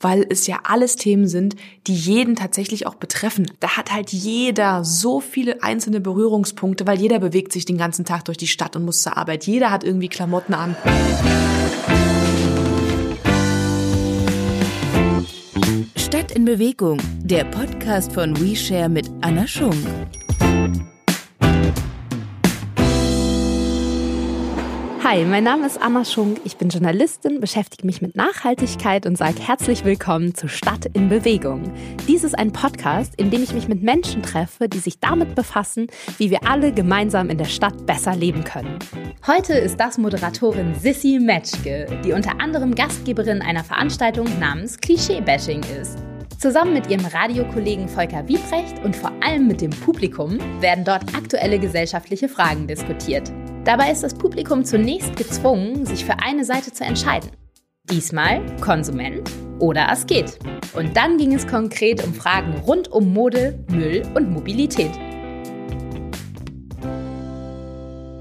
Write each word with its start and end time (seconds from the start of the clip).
weil 0.00 0.26
es 0.28 0.46
ja 0.46 0.60
alles 0.64 0.96
Themen 0.96 1.26
sind, 1.26 1.56
die 1.86 1.94
jeden 1.94 2.36
tatsächlich 2.36 2.86
auch 2.86 2.94
betreffen. 2.94 3.50
Da 3.60 3.76
hat 3.76 3.92
halt 3.92 4.10
jeder 4.10 4.84
so 4.84 5.20
viele 5.20 5.62
einzelne 5.62 6.00
Berührungspunkte, 6.00 6.86
weil 6.86 7.00
jeder 7.00 7.18
bewegt 7.18 7.52
sich 7.52 7.64
den 7.64 7.78
ganzen 7.78 8.04
Tag 8.04 8.24
durch 8.26 8.38
die 8.38 8.46
Stadt 8.46 8.76
und 8.76 8.84
muss 8.84 9.02
zur 9.02 9.16
Arbeit. 9.16 9.46
Jeder 9.46 9.70
hat 9.70 9.84
irgendwie 9.84 10.08
Klamotten 10.08 10.54
an. 10.54 10.76
Stadt 15.96 16.32
in 16.32 16.44
Bewegung, 16.44 16.98
der 17.22 17.44
Podcast 17.44 18.12
von 18.12 18.38
WeShare 18.40 18.88
mit 18.88 19.10
Anna 19.20 19.46
Schunk. 19.46 19.76
Hi, 25.10 25.24
mein 25.24 25.44
Name 25.44 25.64
ist 25.64 25.80
Anna 25.80 26.04
Schunk. 26.04 26.38
Ich 26.44 26.58
bin 26.58 26.68
Journalistin, 26.68 27.40
beschäftige 27.40 27.86
mich 27.86 28.02
mit 28.02 28.14
Nachhaltigkeit 28.14 29.06
und 29.06 29.16
sage 29.16 29.40
herzlich 29.40 29.86
willkommen 29.86 30.34
zu 30.34 30.48
Stadt 30.48 30.84
in 30.92 31.08
Bewegung. 31.08 31.72
Dies 32.06 32.24
ist 32.24 32.38
ein 32.38 32.52
Podcast, 32.52 33.14
in 33.14 33.30
dem 33.30 33.42
ich 33.42 33.54
mich 33.54 33.68
mit 33.68 33.82
Menschen 33.82 34.22
treffe, 34.22 34.68
die 34.68 34.80
sich 34.80 35.00
damit 35.00 35.34
befassen, 35.34 35.86
wie 36.18 36.30
wir 36.30 36.46
alle 36.46 36.72
gemeinsam 36.72 37.30
in 37.30 37.38
der 37.38 37.46
Stadt 37.46 37.86
besser 37.86 38.14
leben 38.14 38.44
können. 38.44 38.78
Heute 39.26 39.54
ist 39.54 39.80
das 39.80 39.96
Moderatorin 39.96 40.74
Sissy 40.74 41.18
Metschke, 41.18 41.86
die 42.04 42.12
unter 42.12 42.38
anderem 42.38 42.74
Gastgeberin 42.74 43.40
einer 43.40 43.64
Veranstaltung 43.64 44.26
namens 44.38 44.78
Klischee-Bashing 44.78 45.62
ist. 45.80 45.96
Zusammen 46.38 46.74
mit 46.74 46.90
ihrem 46.90 47.06
Radiokollegen 47.06 47.88
Volker 47.88 48.28
Wiebrecht 48.28 48.84
und 48.84 48.94
vor 48.94 49.12
allem 49.22 49.46
mit 49.46 49.62
dem 49.62 49.70
Publikum 49.70 50.38
werden 50.60 50.84
dort 50.84 51.16
aktuelle 51.16 51.58
gesellschaftliche 51.58 52.28
Fragen 52.28 52.66
diskutiert. 52.66 53.32
Dabei 53.68 53.92
ist 53.92 54.02
das 54.02 54.14
Publikum 54.14 54.64
zunächst 54.64 55.14
gezwungen, 55.14 55.84
sich 55.84 56.02
für 56.02 56.20
eine 56.20 56.42
Seite 56.46 56.72
zu 56.72 56.84
entscheiden. 56.84 57.32
Diesmal 57.90 58.40
Konsument 58.62 59.30
oder 59.58 59.90
Asket. 59.90 60.38
Und 60.74 60.96
dann 60.96 61.18
ging 61.18 61.34
es 61.34 61.46
konkret 61.46 62.02
um 62.02 62.14
Fragen 62.14 62.54
rund 62.60 62.88
um 62.90 63.12
Mode, 63.12 63.62
Müll 63.70 64.04
und 64.14 64.30
Mobilität. 64.30 64.92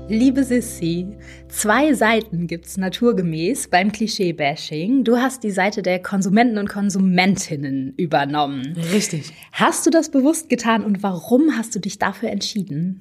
Liebe 0.10 0.44
Sissy, 0.44 1.16
zwei 1.48 1.94
Seiten 1.94 2.48
gibt's 2.48 2.76
naturgemäß 2.76 3.70
beim 3.70 3.94
Klischee-Bashing. 3.94 5.06
Du 5.06 5.16
hast 5.16 5.46
die 5.46 5.52
Seite 5.52 5.82
der 5.82 6.02
Konsumenten 6.02 6.58
und 6.58 6.68
Konsumentinnen 6.68 7.94
übernommen. 7.96 8.76
Richtig. 8.92 9.32
Hast 9.54 9.86
du 9.86 9.92
das 9.92 10.12
bewusst 10.12 10.50
getan 10.50 10.84
und 10.84 11.04
warum 11.04 11.58
hast 11.58 11.74
du 11.74 11.80
dich 11.80 12.00
dafür 12.00 12.32
entschieden? 12.32 13.00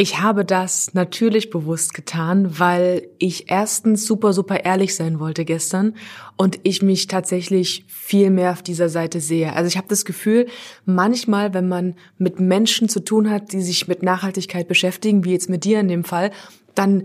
Ich 0.00 0.20
habe 0.20 0.44
das 0.44 0.94
natürlich 0.94 1.50
bewusst 1.50 1.92
getan, 1.92 2.60
weil 2.60 3.08
ich 3.18 3.50
erstens 3.50 4.06
super, 4.06 4.32
super 4.32 4.64
ehrlich 4.64 4.94
sein 4.94 5.18
wollte 5.18 5.44
gestern 5.44 5.96
und 6.36 6.60
ich 6.62 6.82
mich 6.82 7.08
tatsächlich 7.08 7.84
viel 7.88 8.30
mehr 8.30 8.52
auf 8.52 8.62
dieser 8.62 8.90
Seite 8.90 9.20
sehe. 9.20 9.54
Also 9.54 9.66
ich 9.66 9.76
habe 9.76 9.88
das 9.88 10.04
Gefühl, 10.04 10.46
manchmal, 10.84 11.52
wenn 11.52 11.66
man 11.66 11.96
mit 12.16 12.38
Menschen 12.38 12.88
zu 12.88 13.00
tun 13.00 13.28
hat, 13.28 13.50
die 13.50 13.60
sich 13.60 13.88
mit 13.88 14.04
Nachhaltigkeit 14.04 14.68
beschäftigen, 14.68 15.24
wie 15.24 15.32
jetzt 15.32 15.50
mit 15.50 15.64
dir 15.64 15.80
in 15.80 15.88
dem 15.88 16.04
Fall, 16.04 16.30
dann 16.76 17.02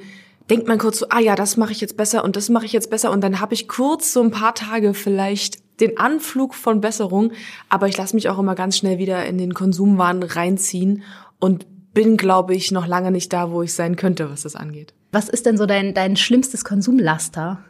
denkt 0.52 0.68
man 0.68 0.78
kurz 0.78 1.00
so, 1.00 1.08
ah 1.10 1.20
ja, 1.20 1.36
das 1.36 1.58
mache 1.58 1.72
ich 1.72 1.82
jetzt 1.82 1.98
besser 1.98 2.24
und 2.24 2.36
das 2.36 2.50
mache 2.50 2.68
ich 2.68 2.74
jetzt 2.74 2.92
besser 2.92 3.10
und 3.10 3.22
dann 3.22 3.40
habe 3.40 3.56
ich 3.56 3.68
kurz 3.68 4.14
so 4.14 4.22
ein 4.22 4.30
paar 4.30 4.54
Tage 4.54 4.94
vielleicht 4.94 5.64
den 5.80 5.98
Anflug 5.98 6.54
von 6.54 6.80
Besserung, 6.80 7.32
aber 7.70 7.88
ich 7.88 7.98
lasse 7.98 8.14
mich 8.14 8.30
auch 8.30 8.38
immer 8.38 8.54
ganz 8.54 8.78
schnell 8.78 9.00
wieder 9.00 9.26
in 9.26 9.40
den 9.40 9.56
Konsumwahn 9.56 10.22
reinziehen 10.22 11.02
und 11.40 11.66
bin, 11.94 12.18
glaube 12.18 12.56
ich, 12.56 12.72
noch 12.72 12.88
lange 12.88 13.12
nicht 13.12 13.32
da, 13.34 13.52
wo 13.52 13.62
ich 13.64 13.74
sein 13.74 13.96
könnte, 13.96 14.30
was 14.30 14.44
das 14.44 14.56
angeht. 14.56 14.94
Was 15.12 15.30
ist 15.30 15.46
denn 15.46 15.58
so 15.58 15.66
dein, 15.66 15.94
dein 15.94 16.16
schlimmstes 16.16 16.66
Konsumlaster? 16.66 17.64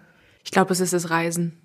Ich 0.43 0.51
glaube, 0.51 0.73
es 0.73 0.79
ist 0.79 0.93
das 0.93 1.09
Reisen. 1.09 1.57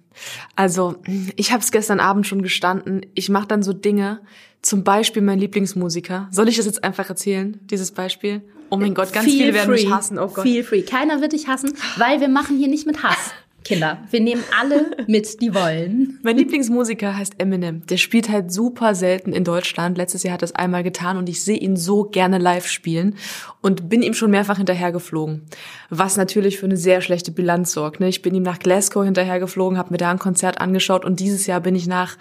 Also, 0.57 0.97
ich 1.37 1.53
habe 1.53 1.63
es 1.63 1.71
gestern 1.71 2.01
Abend 2.01 2.27
schon 2.27 2.43
gestanden. 2.43 3.07
Ich 3.15 3.29
mache 3.29 3.47
dann 3.47 3.63
so 3.63 3.73
Dinge, 3.73 4.21
zum 4.63 4.83
Beispiel 4.83 5.23
mein 5.23 5.39
Lieblingsmusiker. 5.39 6.29
Soll 6.33 6.49
ich 6.49 6.57
das 6.57 6.67
jetzt 6.67 6.83
einfach 6.83 7.09
erzählen, 7.09 7.61
dieses 7.71 7.93
Beispiel? 7.93 8.43
Oh 8.71 8.77
mein 8.77 8.95
Gott, 8.95 9.13
ganz 9.13 9.27
Feel 9.27 9.39
viele 9.39 9.55
werden 9.55 9.73
free. 9.73 9.85
mich 9.85 9.91
hassen. 9.93 10.19
Oh 10.19 10.29
Gott. 10.29 10.43
Feel 10.43 10.65
free. 10.65 10.83
Keiner 10.83 11.21
wird 11.21 11.33
dich 11.33 11.47
hassen, 11.49 11.73
weil 11.97 12.21
wir 12.21 12.29
machen 12.29 12.59
hier 12.59 12.69
nicht 12.69 12.87
mit 12.87 13.03
Hass. 13.03 13.33
Kinder. 13.69 13.99
Wir 14.11 14.23
nehmen 14.23 14.43
alle 14.59 14.93
mit, 15.07 15.43
die 15.43 15.55
wollen. 15.55 16.19
Mein 16.23 16.39
Lieblingsmusiker 16.39 17.15
heißt 17.15 17.35
Eminem. 17.37 17.85
Der 17.85 17.99
spielt 17.99 18.31
halt 18.31 18.51
super 18.51 18.95
selten 18.95 19.35
in 19.35 19.45
Deutschland. 19.45 19.99
Letztes 19.99 20.23
Jahr 20.23 20.33
hat 20.33 20.43
er 20.43 20.47
es 20.47 20.55
einmal 20.55 20.83
getan 20.83 21.19
und 21.19 21.29
ich 21.29 21.45
sehe 21.45 21.59
ihn 21.59 21.77
so 21.77 22.05
gerne 22.05 22.39
live 22.39 22.67
spielen 22.67 23.17
und 23.61 23.91
bin 23.91 24.01
ihm 24.01 24.15
schon 24.15 24.31
mehrfach 24.31 24.57
hinterhergeflogen. 24.57 25.43
Was 25.91 26.17
natürlich 26.17 26.59
für 26.59 26.65
eine 26.65 26.79
sehr 26.79 27.03
schlechte 27.03 27.31
Bilanz 27.31 27.73
sorgt. 27.73 28.01
Ne? 28.01 28.09
Ich 28.09 28.23
bin 28.23 28.35
ihm 28.35 28.43
nach 28.43 28.59
Glasgow 28.59 29.05
hinterhergeflogen, 29.05 29.77
habe 29.77 29.91
mir 29.91 29.99
da 29.99 30.11
ein 30.13 30.19
Konzert 30.19 30.63
angeschaut 30.63 31.05
und 31.05 31.21
dieses 31.21 31.47
Jahr 31.47 31.61
bin 31.61 31.75
ich 31.75 31.87
nach 31.87 32.17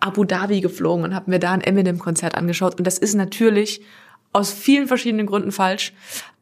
Abu 0.00 0.24
Dhabi 0.24 0.62
geflogen 0.62 1.04
und 1.04 1.14
habe 1.14 1.30
mir 1.30 1.38
da 1.38 1.52
ein 1.52 1.60
Eminem-Konzert 1.60 2.34
angeschaut. 2.34 2.78
Und 2.78 2.86
das 2.86 2.96
ist 2.96 3.14
natürlich 3.14 3.82
aus 4.32 4.54
vielen 4.54 4.88
verschiedenen 4.88 5.26
Gründen 5.26 5.52
falsch, 5.52 5.92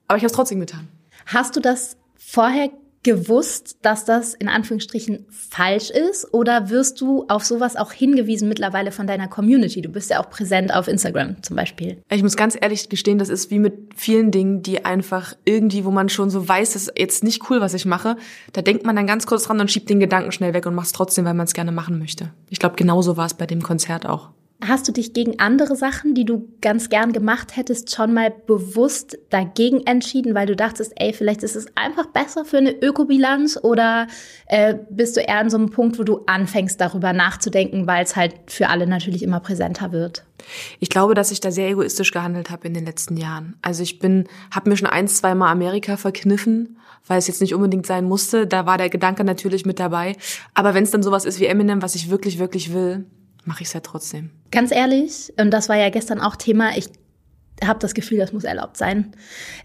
aber 0.07 0.19
ich 0.19 0.23
habe 0.23 0.31
es 0.31 0.37
trotzdem 0.37 0.61
getan. 0.61 0.87
Hast 1.27 1.57
du 1.57 1.61
das 1.61 1.97
vorher 2.17 2.71
gewusst, 3.07 3.79
dass 3.83 4.05
das 4.05 4.35
in 4.35 4.49
Anführungsstrichen 4.49 5.27
falsch 5.31 5.91
ist? 5.91 6.35
Oder 6.35 6.71
wirst 6.71 7.01
du 7.01 7.25
auf 7.29 7.45
sowas 7.45 7.77
auch 7.77 7.93
hingewiesen 7.93 8.49
mittlerweile 8.49 8.91
von 8.91 9.07
deiner 9.07 9.29
Community? 9.29 9.81
Du 9.81 9.89
bist 9.89 10.11
ja 10.11 10.21
auch 10.21 10.29
präsent 10.29 10.75
auf 10.75 10.89
Instagram 10.89 11.41
zum 11.41 11.55
Beispiel. 11.55 12.03
Ich 12.11 12.25
muss 12.25 12.37
ganz 12.37 12.59
ehrlich 12.61 12.89
gestehen, 12.89 13.19
das 13.19 13.29
ist 13.29 13.53
wie 13.53 13.61
mit 13.61 13.95
vielen 13.95 14.33
Dingen, 14.33 14.61
die 14.63 14.85
einfach 14.85 15.37
irgendwie, 15.45 15.85
wo 15.85 15.93
man 15.93 16.09
schon 16.09 16.31
so 16.31 16.49
weiß, 16.49 16.73
das 16.73 16.89
ist 16.89 16.99
jetzt 16.99 17.23
nicht 17.23 17.49
cool, 17.49 17.61
was 17.61 17.75
ich 17.75 17.87
mache. 17.87 18.17
Da 18.53 18.61
denkt 18.61 18.85
man 18.85 18.97
dann 18.97 19.07
ganz 19.07 19.25
kurz 19.25 19.45
dran 19.45 19.61
und 19.61 19.71
schiebt 19.71 19.89
den 19.89 20.01
Gedanken 20.01 20.33
schnell 20.33 20.53
weg 20.53 20.67
und 20.67 20.75
macht 20.75 20.87
es 20.87 20.93
trotzdem, 20.93 21.25
weil 21.25 21.35
man 21.35 21.47
es 21.47 21.55
gerne 21.55 21.71
machen 21.71 22.01
möchte. 22.01 22.33
Ich 22.51 22.59
glaube, 22.59 22.75
genauso 22.75 23.17
war 23.17 23.27
es 23.27 23.35
bei 23.35 23.47
dem 23.47 23.63
Konzert 23.63 24.05
auch. 24.05 24.31
Hast 24.65 24.89
du 24.89 24.93
dich 24.93 25.13
gegen 25.13 25.39
andere 25.39 25.77
Sachen, 25.77 26.15
die 26.15 26.25
du 26.25 26.49
ganz 26.63 26.89
gern 26.89 27.13
gemacht 27.13 27.57
hättest, 27.57 27.95
schon 27.95 28.15
mal 28.15 28.31
bewusst 28.31 29.19
dagegen 29.29 29.87
entschieden, 29.87 30.35
weil 30.35 30.47
du 30.47 30.57
dachtest, 30.57 30.95
ey, 30.97 31.13
vielleicht 31.13 31.43
ist 31.43 31.57
es 31.57 31.67
einfach 31.75 32.07
besser 32.07 32.47
für 32.47 32.57
eine 32.57 32.73
Ökobilanz 32.73 33.59
oder 33.63 34.07
äh, 34.47 34.75
bist 34.89 35.19
du 35.19 35.21
eher 35.21 35.41
an 35.41 35.51
so 35.51 35.59
einem 35.59 35.69
Punkt, 35.69 35.99
wo 35.99 36.05
du 36.05 36.23
anfängst, 36.27 36.81
darüber 36.81 37.13
nachzudenken, 37.13 37.87
weil 37.87 38.03
es 38.03 38.17
halt 38.17 38.35
für 38.47 38.71
alle 38.71 38.87
natürlich 38.87 39.23
immer 39.23 39.41
präsenter 39.41 39.93
wird? 39.93 40.25
Ich 40.81 40.89
glaube, 40.89 41.13
dass 41.13 41.33
ich 41.33 41.41
da 41.41 41.51
sehr 41.51 41.69
egoistisch 41.69 42.11
gehandelt 42.11 42.49
habe 42.49 42.67
in 42.67 42.73
den 42.73 42.87
letzten 42.87 43.19
Jahren. 43.19 43.57
Also 43.61 43.83
ich 43.83 43.99
bin, 43.99 44.27
habe 44.51 44.71
mir 44.71 44.77
schon 44.79 44.89
ein, 44.89 45.07
zwei 45.07 45.35
Mal 45.35 45.51
Amerika 45.51 45.99
verkniffen, 45.99 46.79
weil 47.07 47.19
es 47.19 47.27
jetzt 47.27 47.43
nicht 47.43 47.55
unbedingt 47.55 47.87
sein 47.87 48.07
musste. 48.07 48.47
Da 48.47 48.65
war 48.65 48.79
der 48.79 48.89
Gedanke 48.89 49.23
natürlich 49.23 49.67
mit 49.67 49.81
dabei. 49.81 50.17
Aber 50.55 50.73
wenn 50.73 50.85
es 50.85 50.93
dann 50.93 51.03
sowas 51.03 51.27
ist 51.27 51.41
wie 51.41 51.47
Eminem, 51.47 51.83
was 51.83 51.95
ich 51.95 52.09
wirklich, 52.09 52.39
wirklich 52.39 52.73
will, 52.73 53.05
mache 53.45 53.63
ich 53.63 53.69
es 53.69 53.75
ja 53.75 53.81
trotzdem. 53.81 54.31
Ganz 54.51 54.71
ehrlich, 54.71 55.33
und 55.39 55.51
das 55.51 55.69
war 55.69 55.77
ja 55.77 55.91
gestern 55.91 56.21
auch 56.21 56.37
Thema, 56.37 56.77
ich 56.77 56.89
habe 57.65 57.79
das 57.79 57.95
Gefühl, 57.95 58.19
das 58.19 58.33
muss 58.33 58.45
erlaubt 58.45 58.77
sein. 58.77 59.13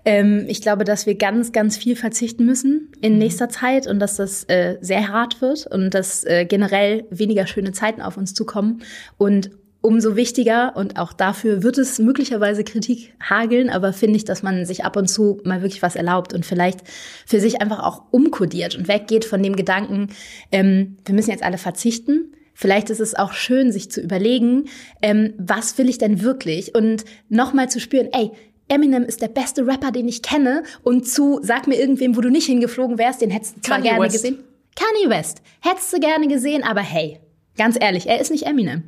Ähm, 0.06 0.46
ich 0.47 0.62
glaube, 0.62 0.84
dass 0.84 1.06
wir 1.06 1.16
ganz, 1.16 1.52
ganz 1.52 1.78
viel 1.78 1.96
verzichten 1.96 2.46
müssen 2.46 2.92
in 3.02 3.14
mhm. 3.14 3.19
nächster 3.19 3.50
Zeit 3.50 3.88
und 3.88 4.00
dass 4.00 4.16
das 4.16 4.46
äh, 4.46 4.78
sehr 4.81 5.09
hart 5.09 5.42
wird 5.42 5.68
und 5.68 5.94
dass 5.94 6.24
äh, 6.24 6.46
generell 6.46 7.06
weniger 7.09 7.47
schöne 7.47 7.74
Zeiten 7.74 8.02
auf 8.02 8.18
uns 8.18 8.34
zukommen. 8.34 8.81
Und 9.18 9.52
umso 9.81 10.16
wichtiger 10.16 10.75
und 10.75 10.98
auch 11.00 11.12
dafür 11.12 11.63
wird 11.63 11.78
es 11.80 11.98
möglicherweise 11.98 12.63
Kritik 12.63 13.16
hageln, 13.22 13.69
aber 13.69 13.94
finde 13.94 14.16
ich, 14.16 14.25
dass 14.25 14.44
man 14.44 14.66
sich 14.66 14.86
ab 14.86 14.96
und 14.96 15.08
zu 15.08 15.42
mal 15.44 15.62
wirklich 15.63 15.81
was 15.81 15.96
erlaubt 15.96 16.34
und 16.34 16.46
vielleicht 16.46 16.81
für 17.25 17.40
sich 17.40 17.62
einfach 17.62 17.80
auch 17.80 18.03
umkodiert 18.12 18.75
und 18.75 18.88
weggeht 18.88 19.25
von 19.25 19.42
dem 19.42 19.56
Gedanken, 19.56 20.09
ähm, 20.52 20.98
wir 21.03 21.16
müssen 21.16 21.31
jetzt 21.31 21.44
alle 21.44 21.58
verzichten, 21.58 22.36
Vielleicht 22.61 22.91
ist 22.91 22.99
es 22.99 23.16
auch 23.16 23.33
schön, 23.33 23.72
sich 23.72 23.89
zu 23.89 24.01
überlegen, 24.01 24.66
ähm, 25.01 25.33
was 25.39 25.79
will 25.79 25.89
ich 25.89 25.97
denn 25.97 26.22
wirklich? 26.22 26.75
Und 26.75 27.05
nochmal 27.27 27.72
zu 27.72 27.79
spüren, 27.79 28.09
ey, 28.11 28.29
Eminem 28.67 29.03
ist 29.03 29.23
der 29.23 29.29
beste 29.29 29.66
Rapper, 29.66 29.91
den 29.91 30.07
ich 30.07 30.22
kenne. 30.22 30.61
Und 30.83 31.07
zu, 31.07 31.39
sag 31.41 31.66
mir 31.66 31.79
irgendwem, 31.79 32.16
wo 32.16 32.21
du 32.21 32.29
nicht 32.29 32.45
hingeflogen 32.45 33.00
wärst, 33.00 33.21
den 33.21 33.31
hättest 33.31 33.55
du 33.57 33.61
zwar 33.61 33.77
Kanye 33.77 33.89
gerne 33.89 34.05
West. 34.05 34.13
gesehen. 34.13 34.44
Kanye 34.75 35.09
West. 35.09 35.41
Hättest 35.61 35.91
du 35.91 36.00
gerne 36.00 36.27
gesehen, 36.27 36.61
aber 36.61 36.81
hey, 36.81 37.19
ganz 37.57 37.77
ehrlich, 37.81 38.05
er 38.05 38.21
ist 38.21 38.29
nicht 38.29 38.45
Eminem. 38.45 38.83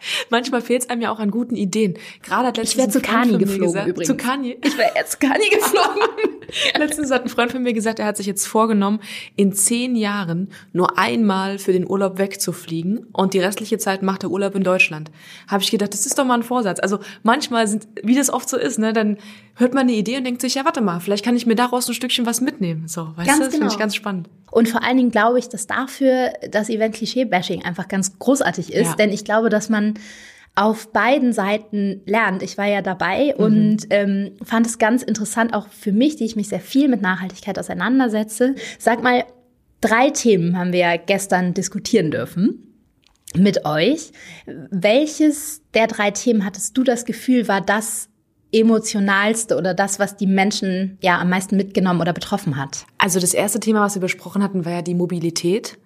Manchmal 0.30 0.60
fehlt 0.60 0.82
es 0.82 0.90
einem 0.90 1.02
ja 1.02 1.10
auch 1.10 1.18
an 1.18 1.30
guten 1.30 1.56
Ideen. 1.56 1.94
Gerade 2.22 2.48
hat 2.48 2.56
letztens 2.56 2.72
ich 2.72 2.78
wäre 2.78 2.88
zu 2.90 3.00
Kani 3.00 3.38
geflogen 3.38 3.66
gesagt, 3.66 3.88
übrigens. 3.88 4.08
Zu 4.08 4.16
Kani? 4.16 4.58
Ich 4.64 4.78
wäre 4.78 4.90
jetzt 4.94 5.12
zu 5.12 5.18
Kani 5.18 5.48
geflogen. 5.50 6.02
letztens 6.78 7.10
hat 7.10 7.24
ein 7.24 7.28
Freund 7.28 7.52
von 7.52 7.62
mir 7.62 7.72
gesagt, 7.72 7.98
er 7.98 8.06
hat 8.06 8.16
sich 8.16 8.26
jetzt 8.26 8.46
vorgenommen, 8.46 9.00
in 9.36 9.52
zehn 9.52 9.96
Jahren 9.96 10.48
nur 10.72 10.98
einmal 10.98 11.58
für 11.58 11.72
den 11.72 11.88
Urlaub 11.88 12.18
wegzufliegen 12.18 13.06
und 13.12 13.34
die 13.34 13.40
restliche 13.40 13.78
Zeit 13.78 14.02
macht 14.02 14.22
er 14.22 14.30
Urlaub 14.30 14.54
in 14.54 14.62
Deutschland. 14.62 15.10
Habe 15.46 15.62
ich 15.62 15.70
gedacht, 15.70 15.92
das 15.92 16.06
ist 16.06 16.18
doch 16.18 16.24
mal 16.24 16.34
ein 16.34 16.42
Vorsatz. 16.42 16.80
Also 16.80 16.98
manchmal 17.22 17.66
sind, 17.66 17.86
wie 18.02 18.14
das 18.14 18.30
oft 18.30 18.48
so 18.48 18.56
ist, 18.56 18.78
ne, 18.78 18.92
dann 18.92 19.18
hört 19.54 19.74
man 19.74 19.82
eine 19.82 19.92
Idee 19.92 20.16
und 20.16 20.24
denkt 20.24 20.40
sich, 20.40 20.54
ja, 20.54 20.64
warte 20.64 20.80
mal, 20.80 21.00
vielleicht 21.00 21.24
kann 21.24 21.36
ich 21.36 21.46
mir 21.46 21.56
daraus 21.56 21.88
ein 21.88 21.94
Stückchen 21.94 22.26
was 22.26 22.40
mitnehmen. 22.40 22.88
So, 22.88 23.08
weißt 23.16 23.26
ganz 23.26 23.38
du? 23.38 23.44
Das 23.44 23.52
genau. 23.52 23.52
finde 23.52 23.66
ich 23.72 23.78
ganz 23.78 23.94
spannend. 23.94 24.28
Und 24.50 24.68
vor 24.68 24.82
allen 24.82 24.96
Dingen 24.96 25.10
glaube 25.10 25.38
ich, 25.38 25.48
dass 25.48 25.66
dafür 25.66 26.32
das 26.50 26.70
Event 26.70 26.94
Klischee-Bashing 26.94 27.64
einfach 27.64 27.88
ganz 27.88 28.18
großartig 28.18 28.72
ist, 28.72 28.86
ja. 28.86 28.94
denn 28.94 29.12
ich 29.12 29.24
glaube, 29.24 29.50
dass 29.50 29.68
man 29.68 29.87
auf 30.54 30.92
beiden 30.92 31.32
Seiten 31.32 32.00
lernt. 32.04 32.42
Ich 32.42 32.58
war 32.58 32.66
ja 32.66 32.82
dabei 32.82 33.34
mhm. 33.36 33.44
und 33.44 33.76
ähm, 33.90 34.32
fand 34.42 34.66
es 34.66 34.78
ganz 34.78 35.04
interessant, 35.04 35.54
auch 35.54 35.68
für 35.68 35.92
mich, 35.92 36.16
die 36.16 36.24
ich 36.24 36.34
mich 36.34 36.48
sehr 36.48 36.60
viel 36.60 36.88
mit 36.88 37.00
Nachhaltigkeit 37.00 37.58
auseinandersetze. 37.58 38.56
Sag 38.78 39.02
mal, 39.02 39.24
drei 39.80 40.10
Themen 40.10 40.58
haben 40.58 40.72
wir 40.72 40.80
ja 40.80 40.96
gestern 40.96 41.54
diskutieren 41.54 42.10
dürfen. 42.10 42.64
mit 43.36 43.64
euch. 43.66 44.10
Welches 44.46 45.62
der 45.74 45.86
drei 45.86 46.10
Themen 46.10 46.44
hattest 46.44 46.76
du 46.76 46.82
das 46.82 47.04
Gefühl, 47.04 47.46
war 47.46 47.60
das 47.60 48.08
emotionalste 48.52 49.56
oder 49.56 49.74
das, 49.74 49.98
was 49.98 50.16
die 50.16 50.26
Menschen 50.26 50.96
ja 51.02 51.18
am 51.18 51.28
meisten 51.28 51.56
mitgenommen 51.56 52.00
oder 52.00 52.12
betroffen 52.12 52.56
hat? 52.56 52.86
Also 52.96 53.20
das 53.20 53.34
erste 53.34 53.60
Thema, 53.60 53.82
was 53.82 53.94
wir 53.94 54.00
besprochen 54.00 54.42
hatten, 54.42 54.64
war 54.64 54.72
ja 54.72 54.82
die 54.82 54.94
Mobilität. 54.94 55.78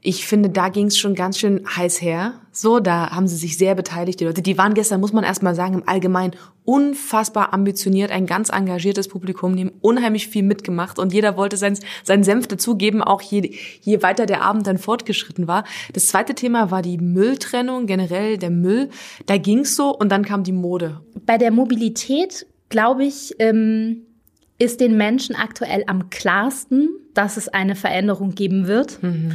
Ich 0.00 0.26
finde, 0.26 0.50
da 0.50 0.68
ging 0.68 0.86
es 0.86 0.98
schon 0.98 1.14
ganz 1.14 1.38
schön 1.38 1.64
heiß 1.76 2.00
her. 2.00 2.40
So, 2.52 2.80
da 2.80 3.10
haben 3.10 3.28
sie 3.28 3.36
sich 3.36 3.56
sehr 3.58 3.74
beteiligt, 3.74 4.20
die 4.20 4.24
Leute. 4.24 4.42
Die 4.42 4.58
waren 4.58 4.74
gestern, 4.74 5.00
muss 5.00 5.12
man 5.12 5.24
erst 5.24 5.42
mal 5.42 5.54
sagen, 5.54 5.74
im 5.74 5.88
Allgemeinen 5.88 6.34
unfassbar 6.64 7.52
ambitioniert, 7.52 8.10
ein 8.10 8.26
ganz 8.26 8.48
engagiertes 8.48 9.08
Publikum, 9.08 9.56
die 9.56 9.64
haben 9.64 9.72
unheimlich 9.80 10.28
viel 10.28 10.42
mitgemacht 10.42 10.98
und 10.98 11.12
jeder 11.12 11.36
wollte 11.36 11.56
sein, 11.56 11.78
seinen 12.04 12.22
Senf 12.22 12.46
dazugeben, 12.46 13.02
auch 13.02 13.22
je, 13.22 13.56
je 13.80 14.02
weiter 14.02 14.26
der 14.26 14.42
Abend 14.42 14.66
dann 14.66 14.78
fortgeschritten 14.78 15.48
war. 15.48 15.64
Das 15.92 16.06
zweite 16.06 16.34
Thema 16.34 16.70
war 16.70 16.82
die 16.82 16.98
Mülltrennung, 16.98 17.86
generell 17.86 18.38
der 18.38 18.50
Müll. 18.50 18.90
Da 19.26 19.36
ging's 19.36 19.74
so 19.74 19.90
und 19.90 20.10
dann 20.10 20.24
kam 20.24 20.44
die 20.44 20.52
Mode. 20.52 21.00
Bei 21.26 21.38
der 21.38 21.50
Mobilität, 21.50 22.46
glaube 22.68 23.04
ich, 23.04 23.34
ähm, 23.38 24.06
ist 24.60 24.80
den 24.80 24.96
Menschen 24.96 25.34
aktuell 25.34 25.84
am 25.86 26.10
klarsten, 26.10 26.90
dass 27.14 27.36
es 27.36 27.48
eine 27.48 27.74
Veränderung 27.74 28.34
geben 28.34 28.68
wird. 28.68 29.02
Mhm. 29.02 29.32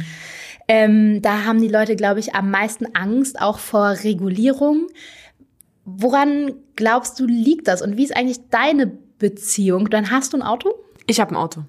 Ähm, 0.68 1.20
da 1.20 1.44
haben 1.44 1.60
die 1.60 1.68
Leute, 1.68 1.96
glaube 1.96 2.20
ich, 2.20 2.34
am 2.34 2.50
meisten 2.50 2.86
Angst, 2.94 3.40
auch 3.40 3.58
vor 3.58 3.90
Regulierung. 4.04 4.86
Woran 5.84 6.52
glaubst 6.76 7.20
du, 7.20 7.26
liegt 7.26 7.68
das? 7.68 7.82
Und 7.82 7.96
wie 7.96 8.04
ist 8.04 8.16
eigentlich 8.16 8.48
deine 8.50 8.86
Beziehung? 9.18 9.90
Dann 9.90 10.10
hast 10.10 10.32
du 10.32 10.38
ein 10.38 10.42
Auto? 10.42 10.74
Ich 11.06 11.20
habe 11.20 11.32
ein 11.32 11.36
Auto. 11.36 11.64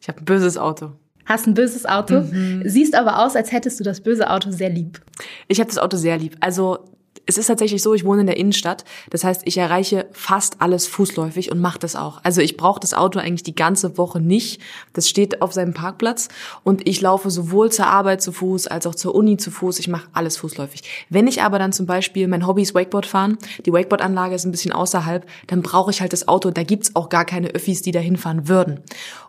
Ich 0.00 0.08
habe 0.08 0.20
ein 0.20 0.24
böses 0.24 0.58
Auto. 0.58 0.92
Hast 1.24 1.46
ein 1.46 1.54
böses 1.54 1.86
Auto, 1.86 2.20
mhm. 2.20 2.62
siehst 2.66 2.94
aber 2.94 3.24
aus, 3.24 3.34
als 3.34 3.50
hättest 3.50 3.80
du 3.80 3.84
das 3.84 4.00
böse 4.00 4.30
Auto 4.30 4.52
sehr 4.52 4.70
lieb. 4.70 5.02
Ich 5.48 5.58
habe 5.58 5.68
das 5.68 5.78
Auto 5.78 5.96
sehr 5.96 6.18
lieb. 6.18 6.36
Also 6.40 6.84
es 7.26 7.38
ist 7.38 7.46
tatsächlich 7.46 7.82
so, 7.82 7.94
ich 7.94 8.04
wohne 8.04 8.22
in 8.22 8.26
der 8.26 8.36
Innenstadt. 8.36 8.84
Das 9.10 9.24
heißt, 9.24 9.42
ich 9.44 9.56
erreiche 9.58 10.06
fast 10.12 10.60
alles 10.60 10.86
fußläufig 10.86 11.50
und 11.50 11.60
mache 11.60 11.78
das 11.78 11.96
auch. 11.96 12.20
Also 12.22 12.40
ich 12.40 12.56
brauche 12.56 12.80
das 12.80 12.94
Auto 12.94 13.18
eigentlich 13.18 13.42
die 13.42 13.54
ganze 13.54 13.96
Woche 13.98 14.20
nicht. 14.20 14.60
Das 14.92 15.08
steht 15.08 15.42
auf 15.42 15.52
seinem 15.52 15.74
Parkplatz 15.74 16.28
und 16.64 16.86
ich 16.86 17.00
laufe 17.00 17.30
sowohl 17.30 17.70
zur 17.72 17.86
Arbeit 17.86 18.22
zu 18.22 18.32
Fuß 18.32 18.66
als 18.66 18.86
auch 18.86 18.94
zur 18.94 19.14
Uni 19.14 19.36
zu 19.36 19.50
Fuß. 19.50 19.78
Ich 19.78 19.88
mache 19.88 20.08
alles 20.12 20.36
fußläufig. 20.36 20.82
Wenn 21.08 21.26
ich 21.26 21.42
aber 21.42 21.58
dann 21.58 21.72
zum 21.72 21.86
Beispiel, 21.86 22.28
mein 22.28 22.46
Hobby 22.46 22.62
ist 22.62 22.74
Wakeboard 22.74 23.06
fahren, 23.06 23.38
die 23.64 23.72
Wakeboard-Anlage 23.72 24.34
ist 24.34 24.44
ein 24.44 24.52
bisschen 24.52 24.72
außerhalb, 24.72 25.26
dann 25.46 25.62
brauche 25.62 25.90
ich 25.90 26.00
halt 26.00 26.12
das 26.12 26.28
Auto. 26.28 26.50
Da 26.50 26.62
gibt's 26.62 26.94
auch 26.94 27.08
gar 27.08 27.24
keine 27.24 27.48
Öffis, 27.48 27.82
die 27.82 27.92
da 27.92 28.00
hinfahren 28.00 28.48
würden. 28.48 28.80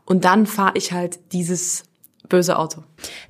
Und 0.06 0.26
dann 0.26 0.46
fahre 0.46 0.72
ich 0.76 0.92
halt 0.92 1.20
dieses 1.32 1.84
böse 2.30 2.58
Auto. 2.58 2.84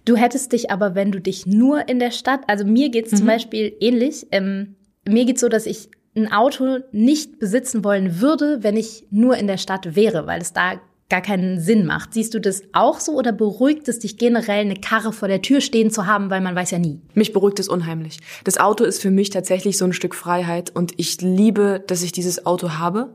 Du 0.06 0.16
hättest 0.16 0.54
dich 0.54 0.72
aber, 0.72 0.96
wenn 0.96 1.12
du 1.12 1.20
dich 1.20 1.46
nur 1.46 1.88
in 1.88 2.00
der 2.00 2.12
Stadt, 2.12 2.42
also 2.48 2.66
mir 2.66 2.90
geht's 2.90 3.12
mhm. 3.12 3.18
zum 3.18 3.28
Beispiel 3.28 3.76
ähnlich, 3.80 4.28
ähm, 4.32 4.76
mir 5.08 5.26
geht's 5.26 5.42
so, 5.42 5.50
dass 5.50 5.66
ich 5.66 5.90
ein 6.16 6.32
Auto 6.32 6.80
nicht 6.92 7.40
besitzen 7.40 7.84
wollen 7.84 8.20
würde, 8.20 8.64
wenn 8.64 8.76
ich 8.76 9.06
nur 9.12 9.38
in 9.38 9.48
der 9.48 9.58
Stadt 9.58 9.96
wäre, 9.96 10.26
weil 10.26 10.42
es 10.42 10.52
da 10.52 10.82
gar 11.10 11.22
keinen 11.22 11.60
Sinn 11.60 11.86
macht. 11.86 12.14
Siehst 12.14 12.34
du 12.34 12.42
das 12.42 12.64
auch 12.74 13.00
so 13.00 13.14
oder 13.14 13.32
beruhigt 13.32 13.88
es 13.88 14.00
dich 14.00 14.18
generell, 14.18 14.60
eine 14.60 14.76
Karre 14.76 15.14
vor 15.14 15.30
der 15.30 15.42
Tür 15.42 15.62
stehen 15.62 15.90
zu 15.90 16.06
haben, 16.06 16.30
weil 16.30 16.42
man 16.42 16.56
weiß 16.56 16.72
ja 16.72 16.80
nie? 16.80 17.00
Mich 17.14 17.32
beruhigt 17.32 17.60
es 17.60 17.70
unheimlich. 17.70 18.20
Das 18.44 18.58
Auto 18.58 18.84
ist 18.84 19.02
für 19.02 19.12
mich 19.12 19.30
tatsächlich 19.30 19.78
so 19.78 19.86
ein 19.86 19.94
Stück 19.94 20.16
Freiheit 20.16 20.76
und 20.76 20.94
ich 20.98 21.22
liebe, 21.22 21.82
dass 21.88 22.04
ich 22.04 22.12
dieses 22.12 22.46
Auto 22.46 22.72
habe. 22.72 23.14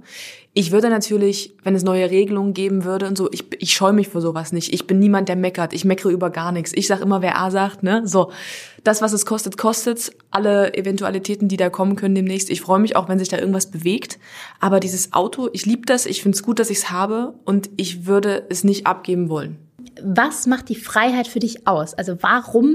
Ich 0.54 0.70
würde 0.70 0.90
natürlich, 0.90 1.54
wenn 1.62 1.74
es 1.74 1.82
neue 1.82 2.10
Regelungen 2.10 2.52
geben 2.52 2.84
würde 2.84 3.06
und 3.06 3.16
so, 3.16 3.30
ich, 3.32 3.44
ich 3.58 3.72
scheue 3.72 3.94
mich 3.94 4.08
für 4.08 4.20
sowas 4.20 4.52
nicht. 4.52 4.74
Ich 4.74 4.86
bin 4.86 4.98
niemand, 4.98 5.30
der 5.30 5.36
meckert. 5.36 5.72
Ich 5.72 5.86
meckere 5.86 6.10
über 6.10 6.28
gar 6.28 6.52
nichts. 6.52 6.72
Ich 6.74 6.86
sag 6.86 7.00
immer, 7.00 7.22
wer 7.22 7.38
A 7.38 7.50
sagt, 7.50 7.82
ne? 7.82 8.06
So, 8.06 8.30
das, 8.84 9.00
was 9.00 9.14
es 9.14 9.24
kostet, 9.24 9.56
kostet. 9.56 10.12
Alle 10.30 10.74
Eventualitäten, 10.74 11.48
die 11.48 11.56
da 11.56 11.70
kommen 11.70 11.96
können 11.96 12.14
demnächst. 12.14 12.50
Ich 12.50 12.60
freue 12.60 12.80
mich 12.80 12.96
auch, 12.96 13.08
wenn 13.08 13.18
sich 13.18 13.30
da 13.30 13.38
irgendwas 13.38 13.70
bewegt. 13.70 14.18
Aber 14.60 14.78
dieses 14.78 15.14
Auto, 15.14 15.48
ich 15.54 15.64
liebe 15.64 15.86
das. 15.86 16.04
Ich 16.04 16.22
finde 16.22 16.36
es 16.36 16.42
gut, 16.42 16.58
dass 16.58 16.68
ich 16.68 16.78
es 16.78 16.90
habe 16.90 17.32
und 17.44 17.70
ich 17.78 18.04
würde 18.04 18.44
es 18.50 18.62
nicht 18.62 18.86
abgeben 18.86 19.30
wollen. 19.30 19.56
Was 20.04 20.46
macht 20.46 20.68
die 20.68 20.74
Freiheit 20.74 21.28
für 21.28 21.40
dich 21.40 21.66
aus? 21.66 21.94
Also 21.94 22.18
warum 22.20 22.74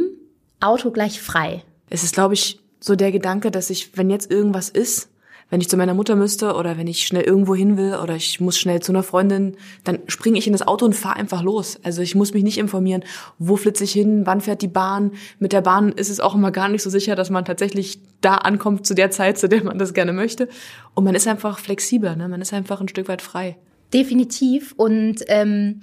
Auto 0.60 0.90
gleich 0.90 1.22
frei? 1.22 1.64
Es 1.92 2.04
ist, 2.04 2.16
glaube 2.16 2.34
ich, 2.34 2.60
so 2.80 2.96
der 2.96 3.12
Gedanke, 3.12 3.52
dass 3.52 3.70
ich, 3.70 3.96
wenn 3.98 4.10
jetzt 4.10 4.32
irgendwas 4.32 4.70
ist, 4.70 5.10
wenn 5.50 5.62
ich 5.62 5.70
zu 5.70 5.78
meiner 5.78 5.94
Mutter 5.94 6.16
müsste 6.16 6.56
oder 6.56 6.78
wenn 6.78 6.88
ich 6.88 7.06
schnell 7.06 7.24
irgendwo 7.24 7.56
hin 7.56 7.78
will 7.78 7.96
oder 7.96 8.16
ich 8.16 8.40
muss 8.40 8.58
schnell 8.58 8.82
zu 8.82 8.92
einer 8.92 9.04
Freundin, 9.04 9.56
dann 9.84 10.00
springe 10.08 10.38
ich 10.38 10.48
in 10.48 10.54
das 10.54 10.68
Auto 10.68 10.86
und 10.86 10.94
fahre 10.94 11.16
einfach 11.16 11.42
los. 11.42 11.80
Also 11.84 12.02
ich 12.02 12.16
muss 12.16 12.34
mich 12.34 12.44
nicht 12.44 12.58
informieren, 12.58 13.04
wo 13.40 13.56
flitze 13.56 13.86
ich 13.86 13.94
hin, 13.94 14.26
wann 14.26 14.42
fährt 14.42 14.62
die 14.62 14.68
Bahn. 14.68 15.12
Mit 15.40 15.54
der 15.54 15.62
Bahn 15.62 15.92
ist 15.92 16.10
es 16.10 16.20
auch 16.20 16.36
immer 16.36 16.52
gar 16.52 16.68
nicht 16.68 16.84
so 16.84 16.90
sicher, 16.90 17.16
dass 17.16 17.30
man 17.30 17.46
tatsächlich 17.46 18.00
da 18.20 18.36
ankommt 18.36 18.86
zu 18.86 18.94
der 18.94 19.10
Zeit, 19.10 19.38
zu 19.38 19.48
der 19.48 19.64
man 19.64 19.80
das 19.80 19.94
gerne 19.94 20.12
möchte. 20.12 20.50
Und 20.94 21.06
man 21.06 21.16
ist 21.16 21.28
einfach 21.28 21.60
flexibler, 21.60 22.16
ne? 22.16 22.28
man 22.28 22.42
ist 22.42 22.54
einfach 22.54 22.82
ein 22.82 22.90
Stück 22.90 23.08
weit 23.08 23.22
frei. 23.22 23.58
Definitiv. 23.94 24.74
Und 24.76 25.24
ähm, 25.28 25.80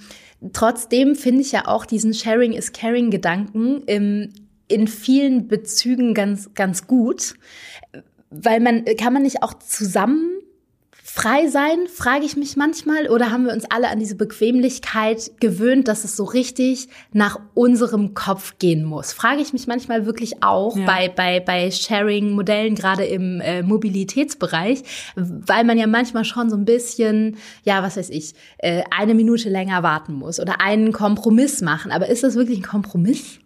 trotzdem 0.52 1.14
finde 1.14 1.40
ich 1.40 1.52
ja 1.52 1.66
auch 1.66 1.86
diesen 1.86 2.12
Sharing 2.12 2.52
is 2.52 2.72
Caring 2.72 3.10
Gedanken 3.10 3.82
im 3.86 4.30
in 4.66 4.88
vielen 4.88 5.46
Bezügen 5.46 6.14
ganz, 6.14 6.54
ganz 6.54 6.86
gut 6.86 7.34
weil 8.42 8.60
man, 8.60 8.84
kann 8.98 9.12
man 9.12 9.22
nicht 9.22 9.42
auch 9.42 9.54
zusammen 9.54 10.34
frei 11.14 11.46
sein, 11.46 11.86
frage 11.86 12.24
ich 12.24 12.36
mich 12.36 12.56
manchmal, 12.56 13.08
oder 13.08 13.30
haben 13.30 13.44
wir 13.44 13.52
uns 13.52 13.64
alle 13.70 13.88
an 13.88 14.00
diese 14.00 14.16
Bequemlichkeit 14.16 15.30
gewöhnt, 15.38 15.86
dass 15.86 16.02
es 16.02 16.16
so 16.16 16.24
richtig 16.24 16.88
nach 17.12 17.38
unserem 17.54 18.14
Kopf 18.14 18.58
gehen 18.58 18.82
muss? 18.82 19.12
Frage 19.12 19.40
ich 19.40 19.52
mich 19.52 19.68
manchmal 19.68 20.06
wirklich 20.06 20.42
auch 20.42 20.76
ja. 20.76 20.84
bei, 20.84 21.08
bei, 21.08 21.38
bei 21.38 21.70
Sharing-Modellen, 21.70 22.74
gerade 22.74 23.04
im 23.04 23.40
äh, 23.40 23.62
Mobilitätsbereich, 23.62 24.82
weil 25.14 25.62
man 25.62 25.78
ja 25.78 25.86
manchmal 25.86 26.24
schon 26.24 26.50
so 26.50 26.56
ein 26.56 26.64
bisschen, 26.64 27.36
ja, 27.62 27.80
was 27.84 27.96
weiß 27.96 28.10
ich, 28.10 28.34
äh, 28.58 28.82
eine 28.90 29.14
Minute 29.14 29.48
länger 29.48 29.84
warten 29.84 30.14
muss 30.14 30.40
oder 30.40 30.60
einen 30.60 30.90
Kompromiss 30.90 31.60
machen. 31.60 31.92
Aber 31.92 32.08
ist 32.08 32.24
das 32.24 32.34
wirklich 32.34 32.58
ein 32.58 32.64
Kompromiss? 32.64 33.38